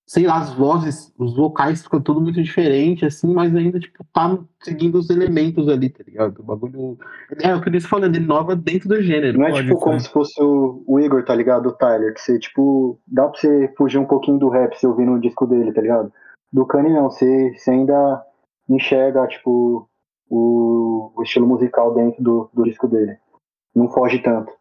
[0.08, 4.39] sei lá, as vozes, os vocais ficam tudo muito diferente, assim, mas ainda, tipo, tá
[4.63, 6.39] seguindo os elementos ali, tá ligado?
[6.39, 6.98] O bagulho.
[7.41, 9.38] É o que eles falando, ele inova dentro do gênero.
[9.38, 10.02] Não é tipo como crer.
[10.02, 11.67] se fosse o, Igor, tá ligado?
[11.67, 15.06] O Tyler, que você, tipo, dá pra você fugir um pouquinho do rap se ouvir
[15.06, 16.12] no disco dele, tá ligado?
[16.54, 18.24] Do Kanye não, você, você ainda
[18.70, 19.89] enxerga, tipo,
[20.30, 23.17] o, o estilo musical dentro do, do disco dele.
[23.76, 24.54] Não foge tanto.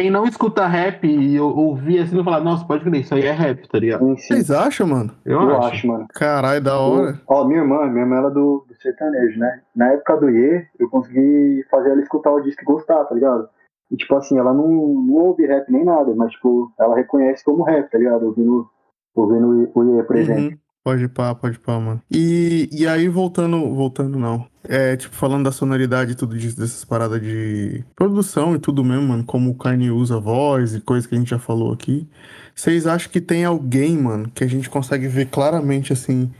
[0.00, 3.26] Quem não escuta rap e ou- ouvir assim, não falar, nossa, pode crer, isso aí
[3.26, 4.08] é rap, tá ligado?
[4.08, 5.10] Em si, Vocês acham, mano?
[5.26, 5.68] Eu, eu acho.
[5.68, 6.06] acho, mano.
[6.14, 7.20] Caralho, da hora.
[7.28, 9.60] Ó, minha irmã, minha irmã ela é do, do sertanejo, né?
[9.76, 13.46] Na época do Iê, eu consegui fazer ela escutar o disco e gostar, tá ligado?
[13.90, 17.62] E tipo assim, ela não, não ouve rap nem nada, mas tipo, ela reconhece como
[17.62, 18.24] rap, tá ligado?
[18.24, 18.66] Ouvindo,
[19.14, 20.44] ouvindo o Iê, por exemplo.
[20.44, 20.58] Uhum.
[20.82, 22.02] Pode pá, pode pá, mano.
[22.10, 24.48] E, e aí, voltando, voltando não.
[24.64, 29.08] É, tipo, falando da sonoridade e tudo disso, dessas paradas de produção e tudo mesmo,
[29.08, 32.08] mano, como o Kanye usa voz e coisa que a gente já falou aqui.
[32.54, 36.30] Vocês acham que tem alguém, mano, que a gente consegue ver claramente, assim,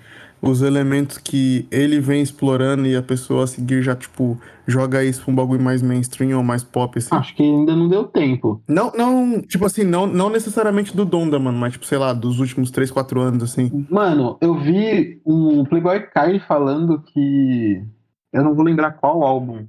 [0.43, 5.23] os elementos que ele vem explorando e a pessoa a seguir já, tipo, joga isso
[5.23, 7.15] pra um bagulho mais mainstream ou mais pop, assim?
[7.15, 8.63] Acho que ainda não deu tempo.
[8.67, 12.41] Não, não, tipo assim, não, não necessariamente do Donda, mano, mas, tipo, sei lá, dos
[12.41, 13.87] últimos 3, 4 anos, assim.
[13.91, 17.85] Mano, eu vi um Playboy Card falando que.
[18.33, 19.67] Eu não vou lembrar qual álbum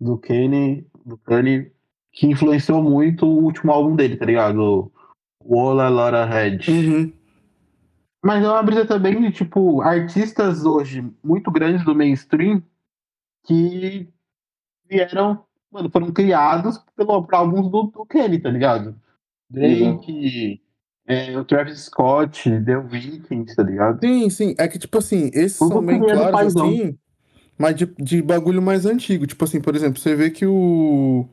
[0.00, 1.72] do Kanye, do Kanye,
[2.12, 4.90] que influenciou muito o último álbum dele, tá ligado?
[5.44, 6.70] O All a Lot Ahead.
[6.70, 7.12] Uhum.
[8.22, 12.62] Mas é uma brisa também de, tipo, artistas hoje muito grandes do mainstream
[13.44, 14.08] que
[14.88, 18.96] vieram, mano, foram criados pelo, por álbuns do, do Kenny, tá ligado?
[19.48, 20.60] Drake,
[21.06, 24.00] é, o Travis Scott, The Weeknd, tá ligado?
[24.00, 24.54] Sim, sim.
[24.58, 26.98] É que, tipo assim, esses Tudo são bem claros, assim,
[27.56, 29.26] mas de, de bagulho mais antigo.
[29.26, 31.26] Tipo assim, por exemplo, você vê que o.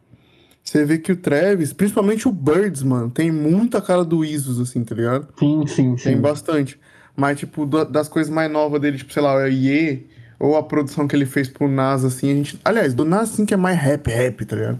[0.66, 4.84] Você vê que o Travis, principalmente o Birds, mano, tem muita cara do Isus, assim,
[4.84, 5.28] tá ligado?
[5.38, 6.20] Sim, sim, Tem sim.
[6.20, 6.80] bastante.
[7.16, 10.08] Mas, tipo, da- das coisas mais novas dele, tipo, sei lá, o Ye,
[10.40, 12.60] ou a produção que ele fez pro Nas, assim, a gente.
[12.66, 14.80] Aliás, do Nas, assim, que é mais rap, rap, tá ligado?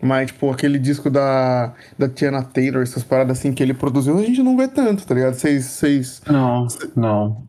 [0.00, 4.22] Mas, tipo, aquele disco da, da Tiana Taylor, essas paradas assim que ele produziu, a
[4.22, 5.34] gente não vê tanto, tá ligado?
[5.34, 5.64] Vocês.
[5.64, 7.46] vocês- Não, não.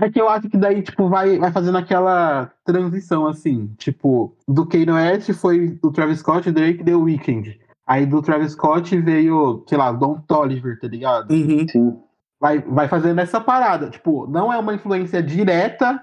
[0.00, 3.70] É que eu acho que daí, tipo, vai, vai fazendo aquela transição, assim.
[3.78, 7.58] Tipo, do Kanye West foi do Travis Scott, Drake, The Weeknd.
[7.86, 11.30] Aí do Travis Scott veio, sei lá, Don Toliver, tá ligado?
[11.32, 11.66] Uhum.
[11.68, 11.96] Sim.
[12.40, 13.88] Vai, vai fazendo essa parada.
[13.90, 16.00] Tipo, não é uma influência direta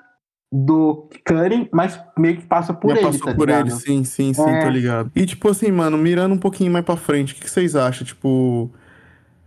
[0.52, 3.67] do Kanye, mas meio que passa por Já ele, passou tá por ligado?
[3.67, 4.63] ele, sim, sim, sim, É.
[4.63, 5.12] tô ligado.
[5.15, 8.06] E tipo assim, mano, mirando um pouquinho mais pra frente, o que, que vocês acham?
[8.06, 8.71] Tipo,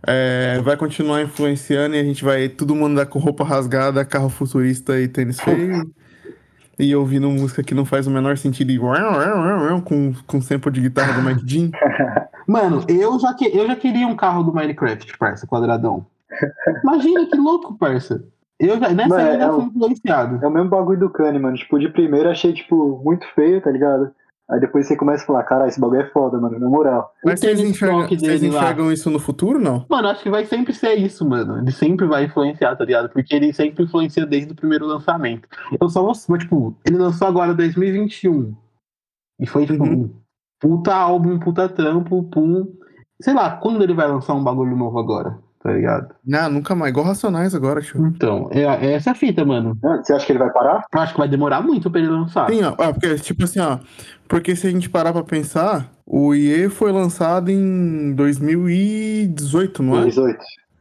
[0.07, 4.29] é, vai continuar influenciando e a gente vai todo mundo andar com roupa rasgada, carro
[4.29, 5.89] futurista e tênis feio?
[6.79, 8.79] e ouvindo música que não faz o menor sentido e
[9.81, 11.71] com, com sample de guitarra do Mike Jean?
[12.47, 16.05] Mano, eu já, que, eu já queria um carro do Minecraft, parça, quadradão.
[16.83, 18.23] Imagina que louco, parça.
[18.59, 20.39] Eu já, nessa Mano, eu já é fui o- influenciado.
[20.43, 21.57] É o mesmo bagulho do Kanye, mano.
[21.57, 24.09] Tipo, de primeiro achei, tipo, muito feio, tá ligado?
[24.51, 27.13] Aí depois você começa a falar, cara, esse bagulho é foda, mano, na moral.
[27.23, 28.47] Mas vocês enxergam, vocês lá.
[28.47, 29.85] enxergam isso no futuro, não?
[29.87, 31.59] Mano, acho que vai sempre ser isso, mano.
[31.59, 33.09] Ele sempre vai influenciar, tá ligado?
[33.09, 35.47] Porque ele sempre influencia desde o primeiro lançamento.
[35.79, 38.55] Eu só vou, mas, tipo, ele lançou agora 2021.
[39.39, 40.03] E foi, tipo, Uhum.
[40.05, 40.09] um
[40.59, 42.67] puta álbum, puta trampo, pum.
[43.21, 46.13] Sei lá, quando ele vai lançar um bagulho novo agora, tá ligado?
[46.25, 46.91] Não, nunca mais.
[46.91, 48.05] Igual Racionais agora, tio.
[48.07, 49.77] Então, é, é essa a fita, mano.
[49.83, 50.83] Ah, Você acha que ele vai parar?
[50.93, 52.49] Eu acho que vai demorar muito pra ele lançar.
[52.49, 53.79] Sim, ó, ó, porque, tipo assim, ó.
[54.27, 60.05] Porque se a gente parar pra pensar, o IE foi lançado em 2018, não é?
[60.05, 60.37] 18.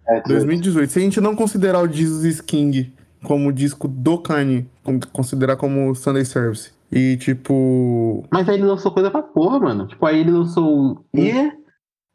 [0.09, 0.29] É, 18.
[0.29, 0.91] 2018.
[0.93, 2.93] Se a gente não considerar o Jesus King
[3.25, 6.71] como disco do Kanye, con- considerar como Sunday Service.
[6.91, 8.25] E tipo.
[8.33, 9.87] Mas aí ele lançou coisa pra porra, mano.
[9.87, 11.53] Tipo, aí ele lançou o E,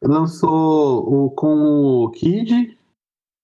[0.04, 2.76] Lançou o, com o Kid,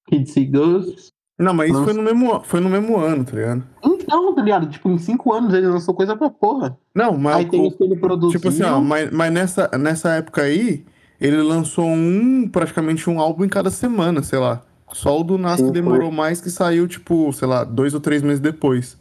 [0.08, 1.08] Kid See Ghosts.
[1.38, 3.64] Não, mas isso foi no, mesmo, foi no mesmo ano, tá ligado?
[3.82, 4.68] Então, tá ligado?
[4.68, 6.78] Tipo, em cinco anos ele lançou coisa pra porra.
[6.94, 7.36] Não, mas.
[7.36, 8.38] Aí tem os que ele produziu.
[8.38, 10.84] Tipo assim, ó, mas, mas nessa, nessa época aí,
[11.18, 14.62] ele lançou um, praticamente um álbum em cada semana, sei lá.
[14.92, 18.22] Só o do Nas que demorou mais, que saiu, tipo, sei lá, dois ou três
[18.22, 18.98] meses depois.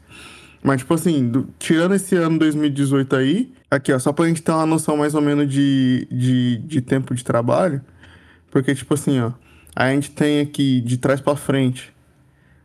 [0.61, 4.51] Mas, tipo assim, do- tirando esse ano 2018 aí, aqui, ó, só pra gente ter
[4.51, 7.81] uma noção mais ou menos de, de, de tempo de trabalho,
[8.51, 9.31] porque, tipo assim, ó,
[9.75, 11.93] a gente tem aqui de trás pra frente.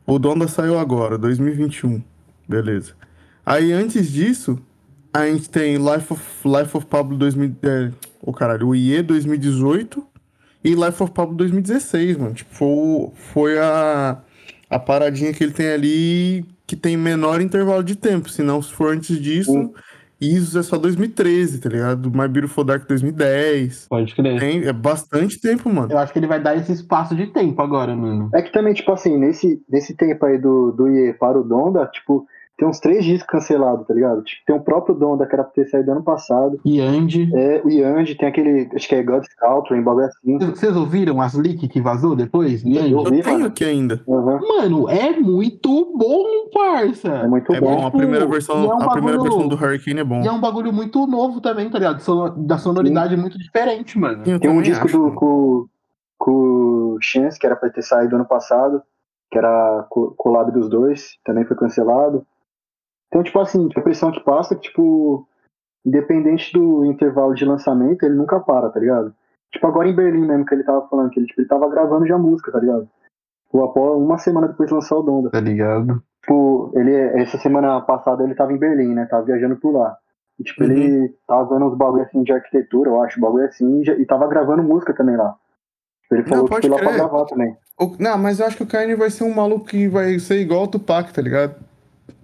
[0.07, 2.03] O Donda saiu agora, 2021.
[2.49, 2.93] Beleza.
[3.47, 4.59] Aí antes disso,
[5.13, 7.55] a gente tem Life of, Life of Pablo 2000.
[7.63, 10.05] É, o caralho, o IE 2018
[10.65, 12.35] e Life of Pablo 2016, mano.
[12.35, 14.19] Tipo, foi, foi a,
[14.69, 18.29] a paradinha que ele tem ali que tem menor intervalo de tempo.
[18.29, 19.73] Senão, se for antes disso,
[20.21, 22.11] isso é só 2013, tá ligado?
[22.11, 23.89] My Beautiful Dark 2010.
[23.89, 24.41] Pode crer.
[24.41, 25.93] Tem, é bastante tempo, mano.
[25.93, 28.31] Eu acho que ele vai dar esse espaço de tempo agora, mano.
[28.33, 31.87] É que também, tipo assim, nesse, nesse tempo aí do, do IE para o Donda,
[31.87, 34.23] tipo, tem uns três discos cancelados, tá ligado?
[34.23, 36.61] Tipo, tem o próprio Donda, que era pra ter saído ano passado.
[36.65, 37.29] E Andy.
[37.35, 40.39] É, o Yandy, tem aquele, acho que é God's Country, em bagulho assim.
[40.39, 42.63] Vocês ouviram as leaks que vazou depois?
[42.63, 42.93] Yandy?
[42.93, 43.47] Eu Eu vi, tenho mano.
[43.47, 44.01] aqui ainda.
[44.07, 44.39] Uhum.
[44.41, 47.09] Mano, é muito bom, parça.
[47.09, 47.77] É muito É bom.
[47.77, 50.23] bom, a primeira versão, é um a primeira bagulho- versão do Hurricane é bom.
[50.23, 52.01] E é um bagulho muito novo também, tá ligado?
[52.01, 54.23] Sono- Da sonoridade muito diferente, mano.
[54.25, 55.15] Eu Tem um disco acho, do, mano.
[55.17, 55.67] com,
[56.19, 56.31] com
[56.95, 58.81] o Chance, que era pra ter saído ano passado,
[59.31, 62.25] que era co- collab dos dois, também foi cancelado.
[63.15, 65.25] Então, tipo assim, a impressão que passa é que, tipo,
[65.87, 69.15] independente do intervalo de lançamento, ele nunca para, tá ligado?
[69.53, 72.09] Tipo, agora em Berlim mesmo, que ele tava falando, que ele, tipo, ele tava gravando
[72.09, 72.89] já música, tá ligado?
[73.45, 75.31] Tipo, após, uma semana depois de lançar o Donda.
[75.31, 76.03] Tá ligado?
[76.23, 79.07] Tipo, ele, essa semana passada ele tava em Berlim, né?
[79.07, 79.97] Tava viajando por lá.
[80.41, 80.71] E, tipo, Uhum.
[80.73, 84.05] ele tava vendo uns bagulho assim de arquitetura, eu acho, bagulho assim, e, já- e
[84.05, 85.37] tava gravando música também lá.
[86.03, 86.97] Tipo, Ele Não, falou que pode foi lá pra crer.
[86.99, 87.57] gravar também.
[87.81, 90.41] O- Não, mas eu acho que o Kanye vai ser um maluco que vai ser
[90.41, 91.55] igual o Tupac, tá ligado?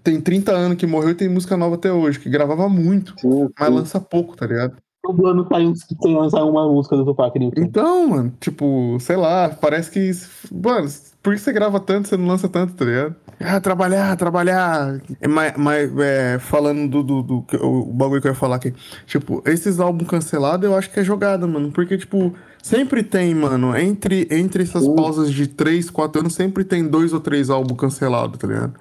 [0.03, 3.49] Tem 30 anos que morreu e tem música nova até hoje, que gravava muito, Sim,
[3.59, 3.75] mas sim.
[3.75, 4.77] lança pouco, tá ligado?
[5.03, 7.65] Todo ano saiu, sem lançar uma música do Tupac no YouTube.
[7.67, 10.11] Então, mano, tipo, sei lá, parece que.
[10.53, 10.89] Mano,
[11.23, 13.17] por que você grava tanto, você não lança tanto, tá ligado?
[13.43, 15.01] Ah, trabalhar, trabalhar.
[15.19, 18.57] É, Mas, mas, é, falando do, do, do- que- o bagulho que eu ia falar
[18.57, 18.75] aqui.
[19.07, 21.71] Tipo, esses álbuns cancelados eu acho que é jogada, mano.
[21.73, 26.87] Porque, tipo, sempre tem, mano, entre, entre essas pausas de 3, 4 anos, sempre tem
[26.87, 28.75] dois ou três álbuns cancelados, tá ligado?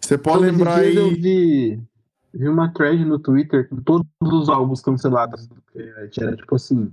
[0.00, 1.14] Você pode Todos lembrar dias eu aí.
[1.14, 1.80] vi,
[2.34, 5.56] vi uma thread no Twitter com todos os álbuns cancelados do.
[6.18, 6.90] Era tipo assim,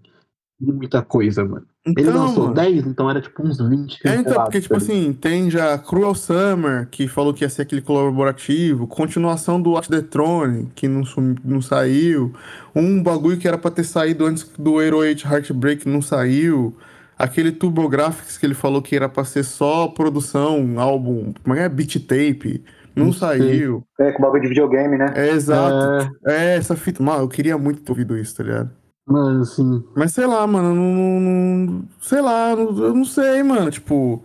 [0.60, 1.66] muita coisa, mano.
[1.86, 2.56] Ele Então, lançou mano.
[2.56, 6.88] 10, então era tipo uns 20 É, então, porque, tipo assim, tem já Cruel Summer,
[6.90, 11.36] que falou que ia ser aquele colaborativo, continuação do Watch the Throne, que não, sum-
[11.46, 12.34] não saiu,
[12.76, 16.76] um bagulho que era pra ter saído antes do Hero 8 Heartbreak não saiu,
[17.18, 21.64] aquele TurboGrafx que ele falou que era pra ser só produção, álbum, como é que
[21.64, 21.70] é?
[21.70, 22.64] Beat tape,
[22.98, 23.84] não, saiu.
[24.00, 25.14] É, com bagulho de videogame, né?
[25.16, 26.12] É, exato.
[26.26, 27.02] É, essa fita.
[27.04, 28.72] Mano, eu queria muito ter ouvido isso, tá ligado?
[29.08, 33.42] Mano, assim, Mas sei lá, mano, não, não- não- sei lá, não- eu não sei,
[33.42, 34.22] mano, tipo,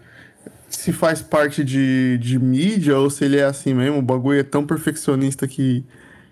[0.68, 4.42] se faz parte de, de mídia ou se ele é assim mesmo, o bagulho é
[4.42, 5.84] tão perfeccionista que,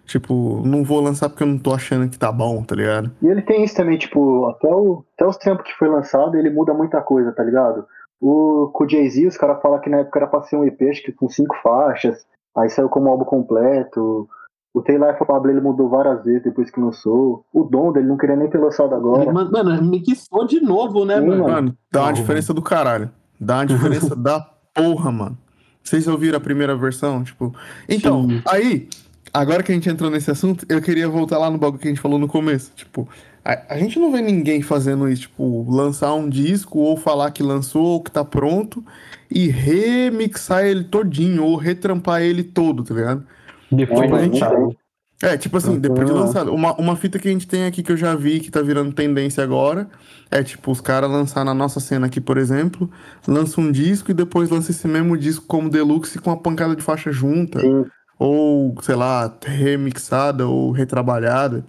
[0.04, 3.12] tipo, não vou lançar porque eu não tô achando que tá bom, tá ligado?
[3.22, 6.50] E ele tem isso também, tipo, até, o, até os tempos que foi lançado, ele
[6.50, 7.86] muda muita coisa, tá ligado?
[8.20, 10.80] O, com o Jay-Z, os caras falam que na época era pra ser um EP,
[10.90, 14.28] acho que com cinco faixas, aí saiu como álbum completo.
[14.72, 17.44] O Taylor Pablo ele mudou várias vezes depois que lançou.
[17.52, 19.22] O Donda ele não queria nem ter lançado agora.
[19.22, 21.42] ele, mano, mano, mixou de novo, né, Sim, mano?
[21.42, 21.76] mano.
[21.90, 23.10] Dá uma diferença do caralho.
[23.40, 24.38] Dá uma diferença da
[24.74, 25.38] porra, mano.
[25.82, 27.24] Vocês ouviram a primeira versão?
[27.24, 27.52] Tipo.
[27.88, 28.42] Então, Sim.
[28.46, 28.88] aí,
[29.34, 31.90] agora que a gente entrou nesse assunto, eu queria voltar lá no bagulho que a
[31.90, 32.70] gente falou no começo.
[32.76, 33.08] Tipo,
[33.44, 37.42] a, a gente não vê ninguém fazendo isso, tipo, lançar um disco ou falar que
[37.42, 38.84] lançou ou que tá pronto
[39.30, 43.24] e remixar ele todinho ou retrampar ele todo, tá ligado?
[43.70, 44.78] Depois da mano, gente.
[45.22, 46.52] É, tipo assim, depois de lançado.
[46.52, 48.92] Uma, uma fita que a gente tem aqui que eu já vi que tá virando
[48.92, 49.88] tendência agora
[50.30, 52.90] é tipo, os caras lançar na nossa cena aqui, por exemplo,
[53.26, 56.82] lança um disco e depois lança esse mesmo disco como deluxe com uma pancada de
[56.82, 57.60] faixa junta.
[57.60, 57.84] Sim.
[58.18, 61.64] Ou, sei lá, remixada ou retrabalhada.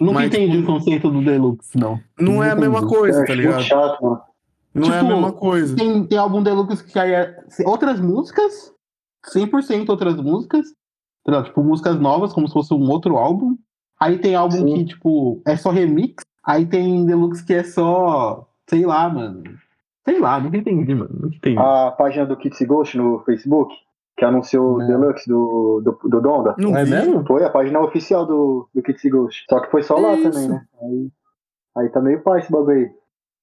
[0.00, 1.98] Nunca Mas, entendi o conceito do Deluxe, não.
[2.18, 3.62] Não é a mesma coisa, acho tá muito ligado?
[3.62, 4.20] chato, mano.
[4.74, 5.76] Não é a Tipo, mesma coisa.
[5.76, 8.72] Tem, tem álbum Deluxe que aí é outras músicas,
[9.34, 10.66] 100% outras músicas,
[11.24, 13.56] tá tipo músicas novas, como se fosse um outro álbum.
[13.98, 14.74] Aí tem álbum Sim.
[14.74, 16.22] que, tipo, é só remix.
[16.44, 19.42] Aí tem Deluxe que é só, sei lá, mano.
[20.04, 21.10] Sei lá, nunca entendi, mano.
[21.12, 21.58] Nunca entendi.
[21.58, 23.74] A página do Kitsy Ghost no Facebook,
[24.16, 24.86] que anunciou o.
[24.86, 26.54] Deluxe do, do, do Donda.
[26.58, 26.90] Não é vi.
[26.90, 27.24] mesmo?
[27.26, 29.44] Foi a página oficial do, do Kitsy Ghost.
[29.48, 30.48] Só que foi só lá também, isso?
[30.48, 30.66] né?
[30.82, 31.10] Aí,
[31.76, 32.90] aí tá meio pai esse bagulho aí.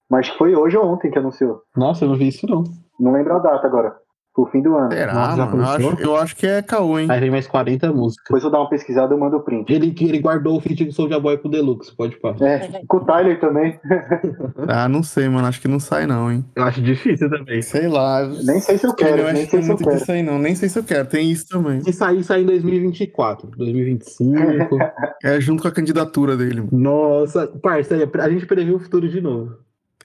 [0.10, 1.62] Mas foi hoje ou ontem que anunciou.
[1.76, 2.64] Nossa, eu não vi isso não.
[3.00, 3.96] Não lembro a data agora.
[4.34, 4.92] Pro fim do ano.
[4.92, 5.62] Será, Nossa, já mano?
[5.62, 7.06] Eu acho, eu acho que é caô, hein?
[7.08, 8.24] Aí vem mais 40 músicas.
[8.26, 9.72] Depois eu dar uma pesquisada e eu mando o print.
[9.72, 12.36] Ele, ele guardou o feat do Soulja Boy pro Deluxe, pode pá.
[12.42, 13.80] É, com o Tyler também.
[14.68, 15.48] Ah, não sei, mano.
[15.48, 16.44] Acho que não sai, não, hein?
[16.56, 17.62] Eu acho difícil também.
[17.62, 18.26] Sei lá.
[18.26, 19.98] Nem sei se eu quero, West nem sei se eu muito quero.
[19.98, 20.40] disso aí, não.
[20.40, 21.08] Nem sei se eu quero.
[21.08, 21.82] Tem isso também.
[21.82, 24.34] Se sair, sai em 2024, 2025.
[25.24, 26.70] É junto com a candidatura dele, mano.
[26.74, 29.58] Nossa, parça, a gente previu o futuro de novo.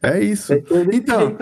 [0.02, 0.52] É isso.
[0.52, 1.36] É desse Então.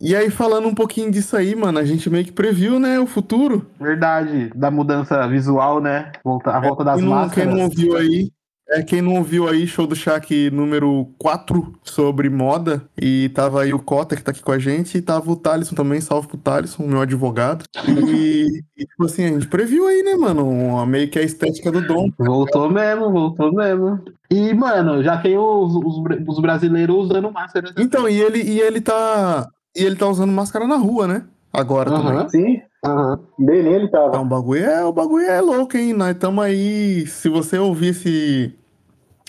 [0.00, 3.06] E aí, falando um pouquinho disso aí, mano, a gente meio que previu, né, o
[3.06, 3.66] futuro.
[3.80, 6.12] Verdade, da mudança visual, né?
[6.24, 7.54] Volta, a volta das quem, não, quem máscaras.
[7.54, 8.30] não ouviu aí,
[8.68, 12.82] é quem não ouviu aí, show do Shaq número 4 sobre moda.
[13.00, 15.74] E tava aí o Cota que tá aqui com a gente, e tava o Thalisson
[15.74, 17.64] também, salve pro Thalisson, meu advogado.
[17.86, 21.70] E, e, tipo assim, a gente previu aí, né, mano, uma- meio que a estética
[21.70, 22.10] do Dom.
[22.18, 24.00] Voltou mesmo, voltou mesmo.
[24.30, 27.72] E, mano, já tem os, os, os brasileiros usando máscara.
[27.78, 29.46] Então, e ele, e ele tá.
[29.74, 31.24] E ele tá usando máscara na rua, né?
[31.52, 32.12] Agora também.
[32.16, 32.28] Aham.
[32.28, 33.20] Sim, Aham.
[33.38, 34.08] bem ele tava.
[34.08, 35.92] Então, o bagulho é, o bagulho é louco, hein?
[35.92, 37.06] Nós estamos aí.
[37.06, 38.54] Se você ouvir esse.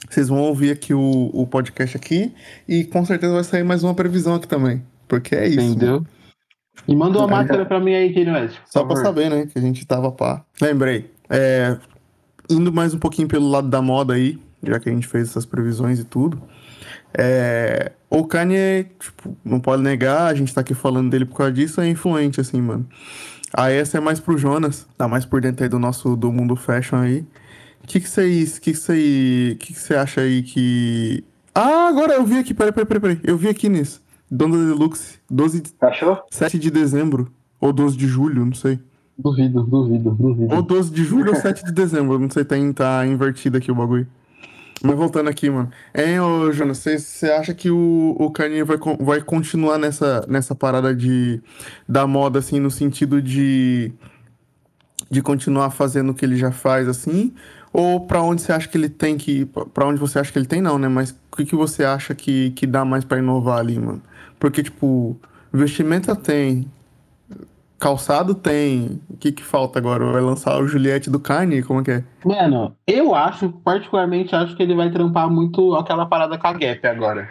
[0.10, 2.34] Vocês vão ouvir aqui o, o podcast aqui
[2.67, 4.84] e com certeza vai sair mais uma previsão aqui também.
[5.08, 5.58] Porque é isso.
[5.58, 5.71] mano.
[5.71, 6.06] Entendeu?
[6.88, 8.58] E manda uma Aí, máscara pra mim aí, Kanye West.
[8.65, 9.03] Só pra favor.
[9.06, 9.45] saber, né?
[9.45, 10.43] Que a gente tava pá.
[10.62, 11.10] Lembrei.
[11.29, 11.77] É,
[12.49, 15.45] indo mais um pouquinho pelo lado da moda aí, já que a gente fez essas
[15.45, 16.41] previsões e tudo.
[17.17, 21.52] É, o Kanye, tipo, não pode negar, a gente tá aqui falando dele por causa
[21.52, 22.88] disso, é influente, assim, mano.
[23.54, 26.56] Aí essa é mais pro Jonas, tá mais por dentro aí do nosso, do mundo
[26.56, 27.26] fashion aí.
[27.84, 31.23] O que que vocês, que que você, que que você acha aí que...
[31.54, 33.19] Ah, agora eu vi aqui, peraí, peraí, peraí, peraí.
[33.23, 34.02] Eu vi aqui nisso.
[34.32, 36.17] Dona Deluxe, 12, de- Achou?
[36.32, 38.80] 7 de dezembro, ou 12 de julho, não sei.
[39.17, 40.56] Duvido, duvido, duvido.
[40.56, 42.17] Ou 12 de julho ou 7 de dezembro.
[42.17, 44.08] Não sei, tem, tá invertido aqui o bagulho.
[44.86, 45.72] Mas voltando aqui, mano.
[45.96, 50.93] Hein, ô Jonas, você acha que o, o Kanye vai, vai continuar nessa, nessa parada
[50.93, 51.41] de,
[51.88, 53.93] da moda, assim, no sentido de,
[55.10, 57.34] de continuar fazendo o que ele já faz, assim?
[57.72, 59.46] Ou pra onde você acha que ele tem que.
[59.74, 60.89] Pra onde você acha que ele tem, não, né?
[60.89, 64.02] Mas o que, que você acha que, que dá mais pra inovar ali, mano?
[64.38, 65.17] Porque, tipo,
[65.52, 66.69] vestimenta tem,
[67.84, 69.02] calçado tem.
[69.10, 70.10] O que que falta agora?
[70.10, 71.62] Vai lançar o Juliette do Kanye?
[71.62, 72.04] Como é que é?
[72.24, 76.88] Mano, eu acho, particularmente, acho que ele vai trampar muito aquela parada com a Gap
[76.88, 77.28] agora.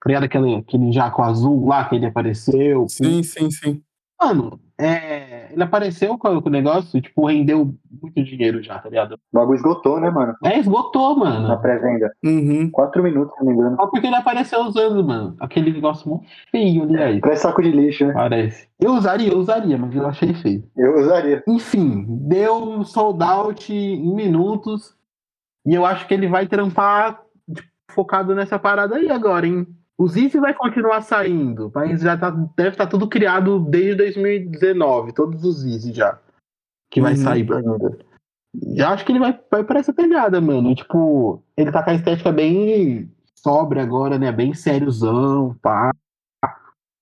[0.00, 2.88] Criado aquele, aquele jaco azul lá que ele apareceu.
[2.88, 3.80] Sim, sim, sim.
[4.20, 9.14] Mano, é, ele apareceu com o negócio, tipo, rendeu muito dinheiro já, tá ligado?
[9.14, 10.34] O bagulho esgotou, né, mano?
[10.44, 11.60] É, esgotou, Na mano.
[11.60, 12.10] pré-venda.
[12.24, 12.70] Uhum.
[12.70, 13.76] Quatro minutos, se não me engano.
[13.76, 15.36] Só porque ele apareceu usando, mano.
[15.40, 17.20] Aquele negócio mó feio ali aí.
[17.20, 18.12] Parece saco de lixo, né?
[18.12, 18.68] Parece.
[18.80, 20.64] Eu usaria, eu usaria, mas eu achei feio.
[20.76, 21.42] Eu usaria.
[21.48, 24.94] Enfim, deu um sold out em minutos.
[25.66, 27.20] E eu acho que ele vai trampar
[27.54, 29.66] tipo, focado nessa parada aí agora, hein?
[29.98, 35.42] O Zizi vai continuar saindo, mas já tá, deve estar tudo criado desde 2019, todos
[35.42, 36.18] os Zizi já.
[36.90, 37.18] Que vai Uhum.
[37.18, 37.98] sair ainda.
[38.62, 40.74] E acho que ele vai, vai pra essa pegada, mano.
[40.74, 44.30] Tipo, ele tá com a estética bem sóbria agora, né?
[44.32, 45.90] Bem sériozão, pá.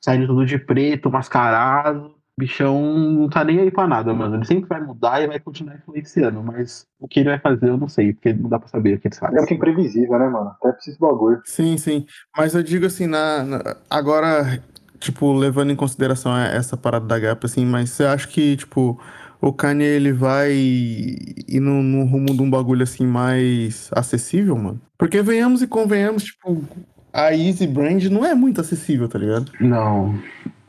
[0.04, 2.14] Saindo tudo de preto, mascarado.
[2.36, 4.34] O bichão não tá nem aí pra nada, mano.
[4.36, 7.76] Ele sempre vai mudar e vai continuar influenciando, mas o que ele vai fazer eu
[7.76, 9.32] não sei, porque não dá pra saber o que ele faz.
[9.34, 10.50] É muito imprevisível, né, mano?
[10.60, 11.40] Até preciso bagulho.
[11.44, 12.04] Sim, sim.
[12.36, 14.60] Mas eu digo assim, na, na- agora,
[14.98, 19.00] tipo, levando em consideração essa parada da Gap, assim, mas você acha que, tipo,
[19.40, 24.80] o Kanye, ele vai ir no, no rumo de um bagulho, assim, mais acessível, mano?
[24.98, 26.64] Porque venhamos e convenhamos, tipo,
[27.12, 29.52] a Easy Brand não é muito acessível, tá ligado?
[29.60, 30.18] Não.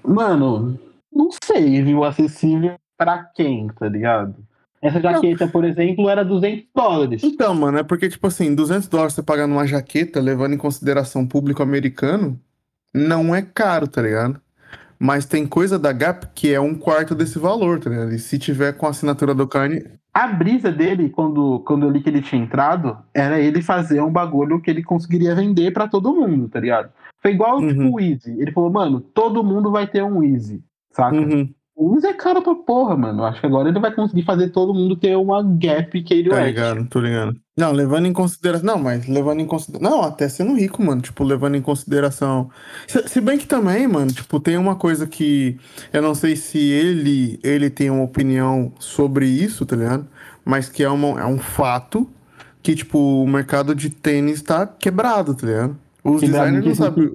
[0.04, 0.78] Mano,
[1.15, 2.04] não sei, viu?
[2.04, 4.36] Acessível pra quem, tá ligado?
[4.82, 7.23] Essa jaqueta, por exemplo, era 200 dólares.
[7.23, 11.23] Então, mano, é porque, tipo assim, 200 dólares você pagar numa jaqueta, levando em consideração
[11.23, 12.39] o público americano,
[12.93, 14.39] não é caro, tá ligado?
[14.99, 18.13] Mas tem coisa da Gap que é um quarto desse valor, tá ligado?
[18.13, 22.01] E se tiver com a assinatura do Kanye, A brisa dele, quando, quando eu li
[22.01, 26.13] que ele tinha entrado, era ele fazer um bagulho que ele conseguiria vender pra todo
[26.15, 26.89] mundo, tá ligado?
[27.21, 27.67] Foi igual, Uhum.
[27.67, 28.39] tipo, o Easy.
[28.39, 30.63] Ele falou, mano, todo mundo vai ter um Easy,
[30.96, 31.20] saca?
[31.20, 33.22] uhum, O Easy é caro pra porra, mano.
[33.22, 36.30] Eu Acho que agora ele vai conseguir fazer todo mundo ter uma Gap que ele
[36.30, 36.46] tá é.
[36.48, 37.39] ligado, tô ligado.
[37.58, 38.66] Não, levando em consideração.
[38.66, 39.89] Não, mas levando em consideração.
[39.89, 41.02] Não, até sendo rico, mano.
[41.02, 42.50] Tipo, levando em consideração.
[42.88, 45.58] Se, se bem que também, mano, tipo, tem uma coisa que.
[45.93, 50.08] Eu não sei se ele, ele tem uma opinião sobre isso, tá ligado?
[50.43, 52.10] Mas que é, uma, é um fato
[52.62, 55.78] que, tipo, o mercado de tênis tá quebrado, tá ligado?
[56.04, 57.12] Os Quebrado designers não sabem.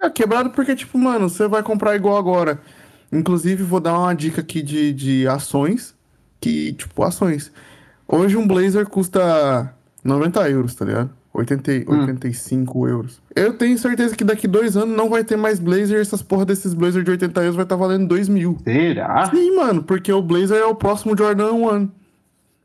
[0.00, 2.60] É quebrado porque, tipo, mano, você vai comprar igual agora.
[3.12, 5.94] Inclusive, vou dar uma dica aqui de, de ações.
[6.40, 7.50] Que, tipo, ações.
[8.06, 9.72] Hoje um blazer custa
[10.04, 11.10] 90 euros, tá ligado?
[11.32, 12.00] 80, e- Hum.
[12.00, 13.20] 85 euros.
[13.34, 16.00] Eu tenho certeza que daqui dois anos não vai ter mais Blazer.
[16.00, 18.56] Essas porra desses Blazer de 80 euros vai estar valendo 2 mil.
[18.64, 19.30] Será?
[19.30, 21.88] Sim, mano, porque o Blazer é o próximo Jordan 1.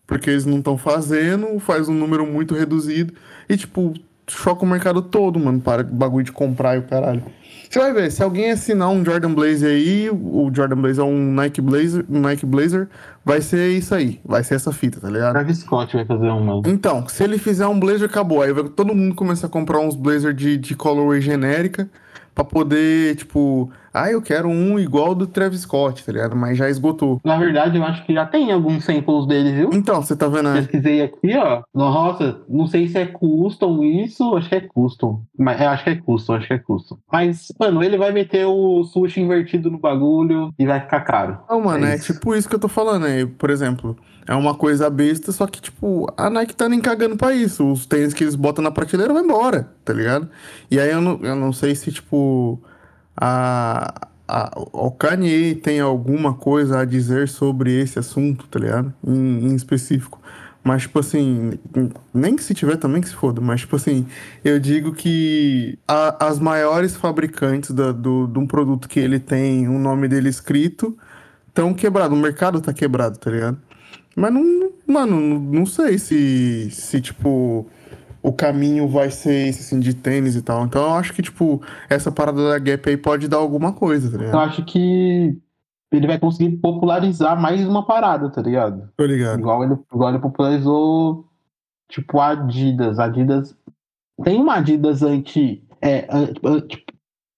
[0.08, 3.14] Porque eles não estão fazendo, faz um número muito reduzido.
[3.50, 3.94] E, tipo,
[4.28, 7.24] choca o mercado todo, mano, para bagulho de comprar e o caralho.
[7.72, 11.32] Você vai ver, se alguém assinar um Jordan Blazer aí, o Jordan Blazer é um
[11.32, 12.90] Nike Blazer, um Nike Blazer,
[13.24, 15.32] vai ser isso aí, vai ser essa fita, tá ligado?
[15.32, 16.62] Travis Scott vai fazer uma.
[16.66, 18.42] Então, se ele fizer um blazer, acabou.
[18.42, 21.90] Aí vai todo mundo começar a comprar uns blazer de, de colorway genérica
[22.36, 26.36] pra poder, tipo, ah, eu quero um igual do Travis Scott, tá ligado?
[26.36, 27.20] Mas já esgotou.
[27.24, 29.70] Na verdade, eu acho que já tem alguns samples dele, viu?
[29.74, 30.62] Então, você tá vendo aí?
[30.62, 31.62] Pesquisei aqui, ó.
[31.74, 35.22] Nossa, não sei se é custom isso, acho que é custom.
[35.38, 36.98] Mas eu acho que é custom, acho que é custom.
[37.12, 41.38] Mas, mano, ele vai meter o sushi invertido no bagulho e vai ficar caro.
[41.50, 42.14] Não, mano, É é, isso.
[42.14, 43.26] tipo isso que eu tô falando aí.
[43.26, 47.34] Por exemplo, é uma coisa besta, só que, tipo, a Nike tá nem cagando pra
[47.34, 47.70] isso.
[47.72, 50.30] Os tênis que eles botam na prateleira vai embora, tá ligado?
[50.70, 52.62] E aí eu não, eu não sei se, tipo,
[53.16, 58.94] a, a, o Kanye tem alguma coisa a dizer sobre esse assunto, tá ligado?
[59.06, 60.20] Em, em específico.
[60.64, 61.54] Mas, tipo assim,
[62.14, 64.06] nem que se tiver também que se foda, mas, tipo assim,
[64.46, 69.68] eu digo que a- as maiores fabricantes da- do, de um produto que ele tem
[69.68, 70.96] o nome dele escrito
[71.48, 72.16] estão quebrados.
[72.18, 73.58] O mercado tá quebrado, tá ligado?
[74.16, 77.68] Mas não, mano, não sei se, se, tipo,
[78.24, 80.66] o caminho vai ser esse, assim, de tênis e tal.
[80.66, 84.16] Então eu acho que, tipo, essa parada da Gap aí pode dar alguma coisa, tá
[84.16, 84.40] Eu ligado?
[84.42, 85.38] acho que
[85.92, 88.90] ele vai conseguir popularizar mais uma parada, tá ligado?
[88.96, 89.40] Tô ligado.
[89.40, 91.26] Igual ele, igual ele popularizou,
[91.90, 93.00] tipo, a Adidas.
[93.00, 93.56] Adidas.
[94.24, 95.64] Tem uma Adidas anti.
[95.82, 96.02] É,
[96.68, 96.94] tipo,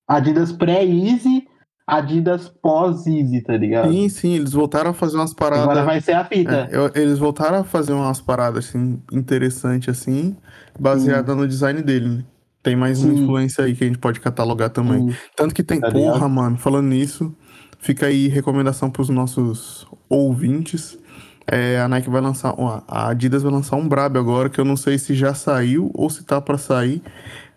[0.08, 1.48] Adidas pré-Easy,
[1.86, 3.92] Adidas pós-Easy, tá ligado?
[3.92, 5.64] Sim, sim, eles voltaram a fazer umas paradas.
[5.66, 6.70] Agora vai ser a fita.
[6.72, 10.36] É, eu- eles voltaram a fazer umas paradas assim, interessantes assim,
[10.80, 12.24] baseada no design dele, né?
[12.62, 13.24] Tem mais uma Sim.
[13.24, 15.10] influência aí que a gente pode catalogar também.
[15.12, 15.16] Sim.
[15.36, 16.30] Tanto que tem, Tá porra, ligado?
[16.30, 17.36] mano, falando nisso,
[17.80, 20.98] fica aí recomendação pros nossos ouvintes.
[21.46, 24.64] É, a Nike vai lançar, ó, a Adidas vai lançar um brabo agora, que eu
[24.64, 27.02] não sei se já saiu ou se tá pra sair,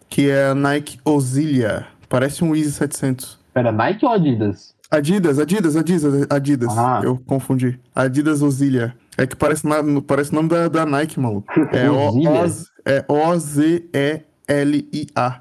[0.09, 1.87] que é a Nike Osilia.
[2.09, 3.36] Parece um Easy 700.
[3.57, 4.75] Pera, Nike ou Adidas?
[4.91, 6.77] Adidas, Adidas, Adidas, Adidas.
[6.77, 7.01] Ah.
[7.03, 7.81] Eu confundi.
[7.95, 8.95] Adidas Osilia.
[9.17, 11.51] É que parece, na- parece o nome da, da Nike, maluco.
[11.73, 12.31] É Osilia?
[12.31, 12.45] O-
[12.85, 14.19] é O-Z-E-L-I-A.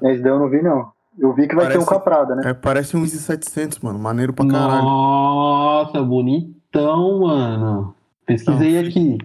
[0.02, 0.86] Esse daí eu não vi, não.
[1.18, 2.42] Eu vi que vai ter Parece- um Caprada, né?
[2.46, 3.98] É, parece um Easy 700, mano.
[3.98, 4.82] Maneiro pra caralho.
[4.82, 7.94] Nossa, bonitão, mano.
[8.24, 9.18] Pesquisei Então, aqui.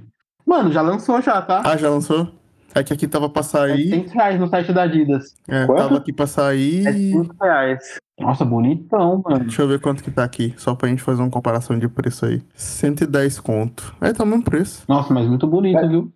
[0.46, 1.62] Mano, já lançou já, tá?
[1.64, 2.28] Ah, já lançou?
[2.74, 3.90] É que aqui tava pra É sair.
[3.90, 5.36] 100 reais no site da Adidas.
[5.48, 5.78] É, Quanto?
[5.78, 6.88] tava aqui pra sair.
[6.88, 8.00] É 5 reais.
[8.20, 9.40] Nossa, bonitão, mano.
[9.46, 12.26] Deixa eu ver quanto que tá aqui, só pra gente fazer uma comparação de preço
[12.26, 12.42] aí.
[12.56, 13.96] 110 conto.
[14.00, 14.84] É, tá o mesmo preço.
[14.88, 15.88] Nossa, mas muito bonito, É.
[15.88, 16.12] viu?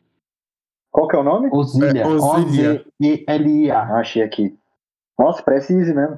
[0.91, 1.49] Qual que é o nome?
[1.51, 2.01] Osilia.
[2.03, 2.85] É, Osilia.
[3.01, 3.79] O-Z-E-L-I-A.
[3.79, 4.55] Ah, achei aqui.
[5.19, 6.17] Nossa, parece Easy mesmo.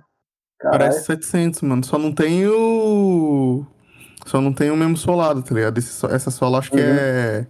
[0.59, 0.79] Caralho.
[0.79, 1.83] Parece 700, mano.
[1.83, 3.65] Só não tem o.
[4.25, 5.77] Só não tem o mesmo solado, tá ligado?
[5.77, 6.83] Esse essa sola acho que Uhum.
[6.83, 7.47] é.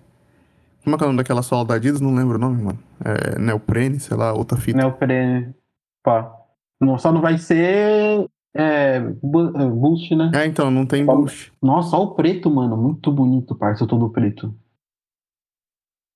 [0.87, 1.99] Como é que é o nome daquela sola da Adidas?
[1.99, 2.79] Não lembro o nome, mano.
[3.03, 4.77] É neoprene, sei lá, outra fita.
[4.77, 5.53] Neoprene.
[6.01, 6.33] Pá.
[6.79, 8.25] Não, só não vai ser
[8.55, 10.31] é, é, boost, né?
[10.33, 11.51] É, então, não tem Qual- boost.
[11.61, 12.77] Nossa, olha o preto, mano.
[12.77, 14.55] Muito bonito, parça, todo preto.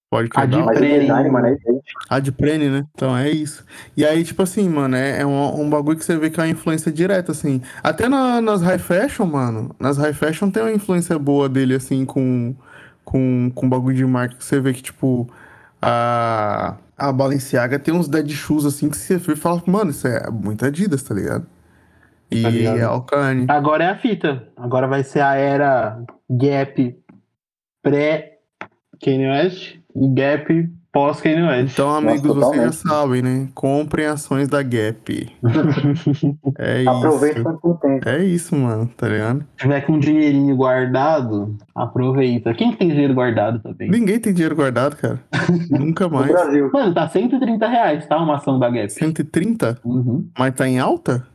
[0.09, 1.30] Pode A de Prene.
[1.30, 1.57] mano, é.
[2.09, 2.86] A de prene, né?
[2.95, 3.65] Então é isso.
[3.95, 6.43] E aí, tipo assim, mano, é, é um, um bagulho que você vê que é
[6.43, 7.61] uma influência direta, assim.
[7.84, 9.76] Até na- nas high fashion, mano.
[9.78, 12.55] Nas high fashion tem uma influência boa dele, assim, com,
[13.04, 14.36] com, com bagulho de marca.
[14.36, 15.30] Que você vê que, tipo,
[15.82, 20.08] a, a Balenciaga tem uns dead shoes, assim, que você vê e fala, mano, isso
[20.08, 21.45] é muito Adidas, tá ligado?
[22.30, 22.78] E Tá ligado.
[22.78, 23.45] é Alcane.
[23.49, 24.47] Agora é a fita.
[24.56, 26.97] Agora vai ser a era Gap
[27.84, 28.38] pré
[29.04, 31.74] Kanye West e Gap pós Kanye West.
[31.74, 33.48] Então, amigos, vocês já sabem, né?
[33.56, 35.30] Comprem ações da Gap.
[36.58, 37.60] É Aproveita isso.
[37.62, 38.00] quanto tem.
[38.06, 39.39] É isso, mano, tá ligado?
[39.58, 42.54] Se tiver com um dinheirinho guardado, aproveita.
[42.54, 43.89] Quem que tem dinheiro guardado também?
[43.89, 45.20] Ninguém tem dinheiro guardado, cara.
[45.70, 46.28] Nunca mais.
[46.32, 46.70] Brasil.
[46.72, 48.18] Mano, tá 130 reais, tá?
[48.18, 48.89] Uma ação da Gap.
[48.92, 49.80] 130?
[49.84, 50.28] Uhum.
[50.38, 51.26] Mas tá em alta?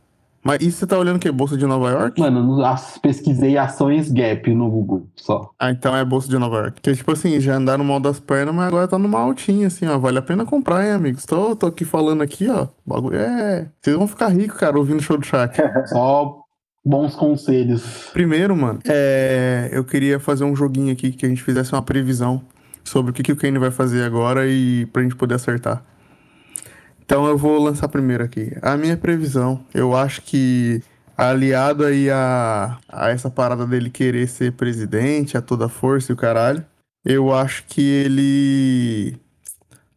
[0.47, 1.29] Mas isso você tá olhando o quê?
[1.29, 2.21] Bolsa de Nova York?
[2.21, 5.51] Mano, no- as- pesquisei ações Gap no Google só.
[5.59, 6.75] Ah, então é Bolsa de Nova York.
[6.75, 9.97] Porque, tipo assim, já andaram mal das pernas, mas agora tá numa altinha, assim, ó.
[9.97, 11.25] Vale a pena comprar, hein, amigos?
[11.25, 12.67] Tô, tô aqui falando aqui, ó.
[12.85, 13.67] Bagulho é...
[13.81, 15.53] Vocês vão ficar ricos, cara, ouvindo o show do chat.
[15.87, 16.37] Só
[16.85, 18.09] bons conselhos.
[18.13, 19.69] Primeiro, mano, é...
[19.73, 22.41] eu queria fazer um joguinho aqui que a gente fizesse uma previsão
[22.85, 25.83] sobre o que, que o Kane vai fazer agora e pra gente poder acertar.
[27.07, 28.51] Então eu vou lançar primeiro aqui.
[28.61, 30.83] A minha previsão, eu acho que
[31.17, 36.17] aliado aí a, a essa parada dele querer ser presidente a toda força e o
[36.17, 36.65] caralho,
[37.05, 39.17] eu acho que ele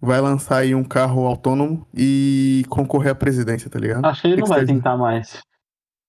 [0.00, 4.04] vai lançar aí um carro autônomo e concorrer à presidência, tá ligado?
[4.06, 5.42] Acho que ele não vai tentar mais.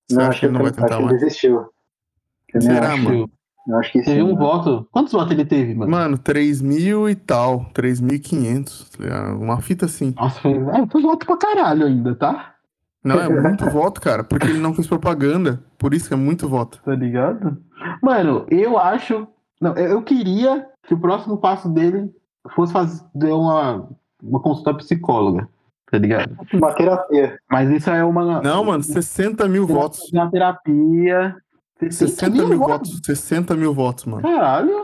[0.08, 1.20] Você Não, acho que ele não vai tentar que ele mais?
[1.20, 1.66] desistiu.
[2.60, 3.04] Será, acho.
[3.04, 3.32] mano?
[3.68, 4.06] Eu acho que sim.
[4.06, 4.38] Teve um mano.
[4.38, 4.88] voto.
[4.92, 5.92] Quantos votos ele teve, mano?
[5.92, 9.36] Mano, 3 mil e tal, 3.500, tá?
[9.36, 10.14] Uma fita assim.
[10.18, 12.56] Nossa, foi, é, foi voto pra caralho ainda, tá?
[13.04, 15.64] Não, é muito voto, cara, porque ele não fez propaganda.
[15.78, 16.80] Por isso que é muito voto.
[16.84, 17.58] Tá ligado?
[18.02, 19.28] Mano, eu acho.
[19.60, 22.12] Não, eu eu queria que o próximo passo dele
[22.56, 23.88] fosse fazer uma,
[24.22, 25.48] uma consulta psicóloga.
[25.90, 26.38] Tá ligado?
[26.54, 27.38] Uma terapia.
[27.50, 28.42] Mas isso é uma.
[28.42, 30.10] Não, mano, 60 mil votos.
[30.14, 31.36] Uma terapia.
[31.90, 33.00] 60 mil votos.
[33.04, 34.22] 60 mil votos, mano.
[34.22, 34.81] Caralho.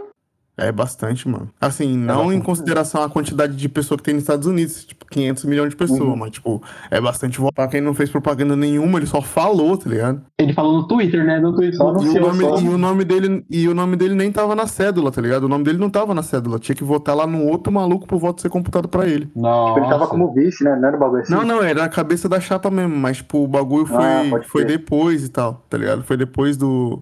[0.57, 1.49] É bastante, mano.
[1.61, 2.45] Assim, não em bastante.
[2.45, 5.99] consideração a quantidade de pessoa que tem nos Estados Unidos, tipo, 500 milhões de pessoas,
[6.01, 6.15] Uhum.
[6.15, 7.53] mas, tipo, é bastante voto.
[7.53, 10.21] Pra quem não fez propaganda nenhuma, ele só falou, tá ligado?
[10.39, 11.39] Ele falou no Twitter, né?
[11.39, 11.75] No Twitter.
[11.77, 12.59] Só no E o, nome, só.
[12.59, 15.43] e, o nome dele, e o nome dele nem tava na cédula, tá ligado?
[15.43, 16.57] O nome dele não tava na cédula.
[16.57, 19.29] Tinha que votar lá no outro maluco pro voto ser computado pra ele.
[19.35, 19.79] Nossa.
[19.79, 20.75] Ele tava como vice, né?
[20.75, 21.33] Não era um bagulho assim.
[21.33, 24.65] Não, não, era na cabeça da chapa mesmo, mas, tipo, o bagulho foi, Ah, foi
[24.65, 26.03] depois e tal, tá ligado?
[26.03, 27.01] Foi depois do,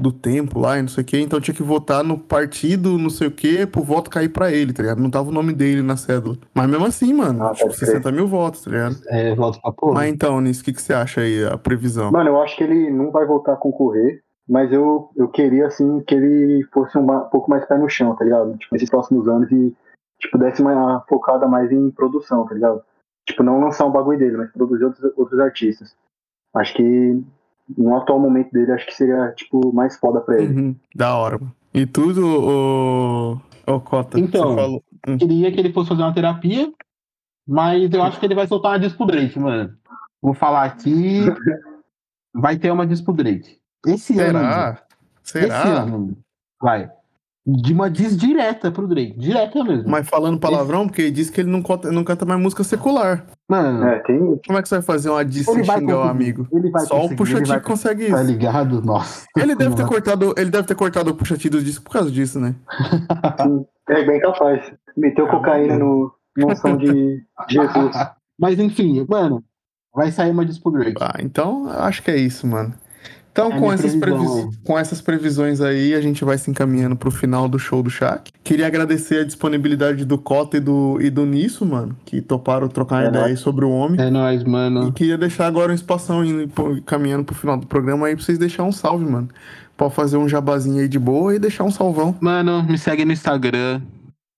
[0.00, 3.10] do tempo lá e não sei o quê, então tinha que votar no partido, não
[3.10, 5.00] sei o quê, pro voto cair pra ele, tá ligado?
[5.00, 6.36] Não tava o nome dele na cédula.
[6.54, 7.88] Mas mesmo assim, mano, Ah, tipo, pode crer.
[7.88, 8.96] 60 mil votos, tá ligado?
[9.08, 9.94] É, voto pra porra.
[9.94, 12.10] Mas então, nisso, o que, que você acha aí, a previsão?
[12.10, 16.00] Mano, eu acho que ele não vai voltar a concorrer, mas eu, eu queria, assim,
[16.00, 18.56] que ele fosse um, um pouco mais pé no chão, tá ligado?
[18.56, 19.74] Tipo, nesses próximos anos e,
[20.18, 22.82] tipo, desse uma focada mais em produção, tá ligado?
[23.26, 25.94] Tipo, não lançar um bagulho dele, mas produzir outros, outros artistas.
[26.54, 27.22] Acho que
[27.76, 30.60] no atual momento dele, acho que seria, tipo, mais foda pra ele.
[30.60, 31.54] Uhum, da hora, mano.
[31.72, 34.48] E tudo, ô, ô Cota, Então.
[34.50, 34.84] você falou...
[35.08, 35.16] Hum.
[35.16, 36.70] queria que ele fosse fazer uma terapia,
[37.48, 39.72] mas eu acho que ele vai soltar uma diss pro Drake, mano.
[40.20, 41.20] Vou falar aqui.
[42.32, 43.58] Vai ter uma diss pro Drake.
[43.86, 44.38] Esse ano.
[44.38, 44.82] ainda.
[45.22, 45.46] Será?
[45.46, 45.82] Esse Será?
[45.82, 46.16] ano.
[46.62, 46.90] Vai.
[47.46, 49.18] De uma diss direta pro Drake.
[49.18, 49.88] Direta mesmo.
[49.88, 53.24] Mas falando palavrão, porque ele disse que ele não canta, não canta mais música secular.
[53.48, 54.18] Mano, É, tem.
[54.46, 56.46] Como é que você vai fazer uma diss ele sem xingar o amigo?
[56.52, 58.30] Ele vai Só o Puxa vai- consegue Tá isso.
[58.30, 58.82] ligado?
[58.82, 59.24] Nossa.
[59.36, 62.10] Ele deve ter cortado, ele deve ter cortado o Puxa T dos discos por causa
[62.10, 62.54] disso, né?
[63.88, 64.72] É bem capaz.
[64.96, 67.96] Meteu Ah, cocaína no, no som de Jesus.
[68.38, 69.42] Mas enfim, mano.
[69.92, 70.94] Vai sair uma diss pro Drake.
[71.00, 72.72] Ah, então acho que é isso, mano.
[73.32, 76.96] Então, É com, essas previsão, previs- com essas previsões aí, a gente vai se encaminhando
[76.96, 78.32] pro final do show do Shaq.
[78.42, 83.04] Queria agradecer a disponibilidade do Cota e do, e do Nisso, mano, que toparam trocar
[83.04, 84.00] É ideia aí sobre o homem.
[84.00, 84.92] É nóis, E mano.
[84.92, 86.50] queria deixar agora um espação indo,
[86.84, 89.28] caminhando pro final do programa aí pra vocês deixarem um salve, mano.
[89.76, 92.14] Pode fazer um jabazinho aí de boa e deixar um salvão.
[92.20, 93.80] Mano, me segue no Instagram.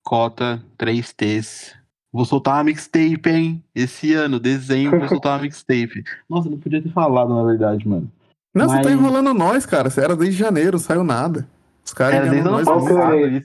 [0.04, 1.72] Cota 3Ts.
[2.12, 3.62] Vou soltar uma mixtape, hein?
[3.74, 6.04] Esse ano, dezembro, vou soltar uma mixtape.
[6.28, 8.10] Nossa, não podia ter falado, na verdade, mano.
[8.54, 9.88] Não, você Mas- tá enrolando nós, cara.
[9.88, 11.46] Você era desde janeiro, saiu nada.
[11.84, 13.42] Os caras Era desde nós é?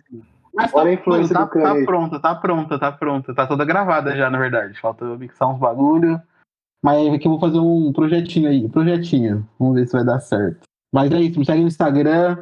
[0.53, 3.33] Mas tá, Olha a influência tá, tá pronta, tá pronta, tá pronta.
[3.33, 4.79] Tá toda gravada já, na verdade.
[4.79, 6.19] Falta eu mixar uns bagulho.
[6.83, 8.67] Mas aqui eu vou fazer um projetinho aí.
[8.67, 9.47] Projetinho.
[9.59, 10.61] Vamos ver se vai dar certo.
[10.91, 12.37] Mas é isso, me segue no Instagram.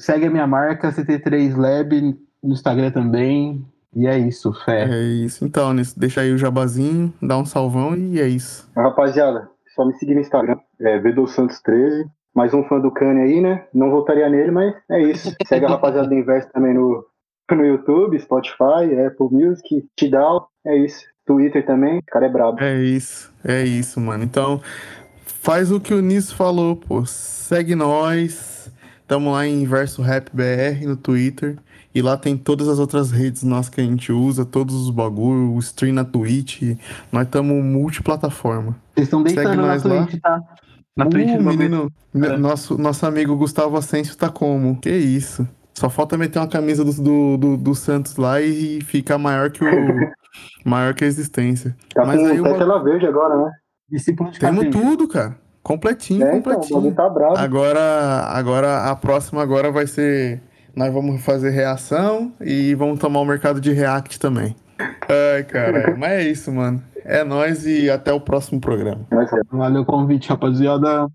[0.00, 3.64] Segue a minha marca, CT3 Lab, no Instagram também.
[3.94, 4.88] E é isso, fé.
[4.90, 5.44] É isso.
[5.44, 8.68] Então, deixa aí o jabazinho, dá um salvão e é isso.
[8.74, 12.06] Rapaziada, só me seguir no Instagram, é Santos13.
[12.34, 13.64] Mais um fã do Kanye aí, né?
[13.72, 15.32] Não votaria nele, mas é isso.
[15.46, 17.04] Segue a rapaziada do Inverso também no,
[17.50, 21.04] no YouTube, Spotify, Apple Music, Tidal, é isso.
[21.26, 22.60] Twitter também, o cara é brabo.
[22.60, 24.24] É isso, é isso, mano.
[24.24, 24.60] Então,
[25.24, 27.06] faz o que o Nisso falou, pô.
[27.06, 28.70] Segue nós.
[29.06, 31.56] Tamo lá em Verso Rap BR no Twitter.
[31.94, 35.52] E lá tem todas as outras redes nossas que a gente usa, todos os bagulho,
[35.52, 36.76] o stream na Twitch.
[37.12, 38.83] Nós tamo multiplataforma.
[38.94, 40.06] Vocês estão Segue deitando na nós lá.
[40.06, 40.40] Twitch, tá?
[40.96, 42.36] Na Uh, Twitch menino, É.
[42.36, 44.78] nosso, nosso amigo Gustavo Asensio tá como?
[44.80, 45.46] Que isso?
[45.74, 49.64] Só falta meter uma camisa do, do, do, do Santos lá e ficar maior que
[49.64, 49.68] o.
[50.64, 51.76] maior que a existência.
[51.92, 53.50] Tá Mas com aí ba- tela verde agora, né?
[53.90, 55.36] Discípulo de Temos tudo, cara.
[55.64, 56.90] Completinho, É, então, o completinho.
[56.92, 57.42] bagulho tá.
[57.42, 57.80] Agora,
[58.28, 60.40] agora a próxima agora vai ser.
[60.76, 64.54] Nós vamos fazer reação e vamos tomar o mercado de React também.
[64.78, 65.96] Ai, caralho.
[65.98, 66.82] Mas é isso, mano.
[67.04, 69.06] É nóis e até o próximo programa.
[69.50, 71.06] Valeu o convite, rapaziada.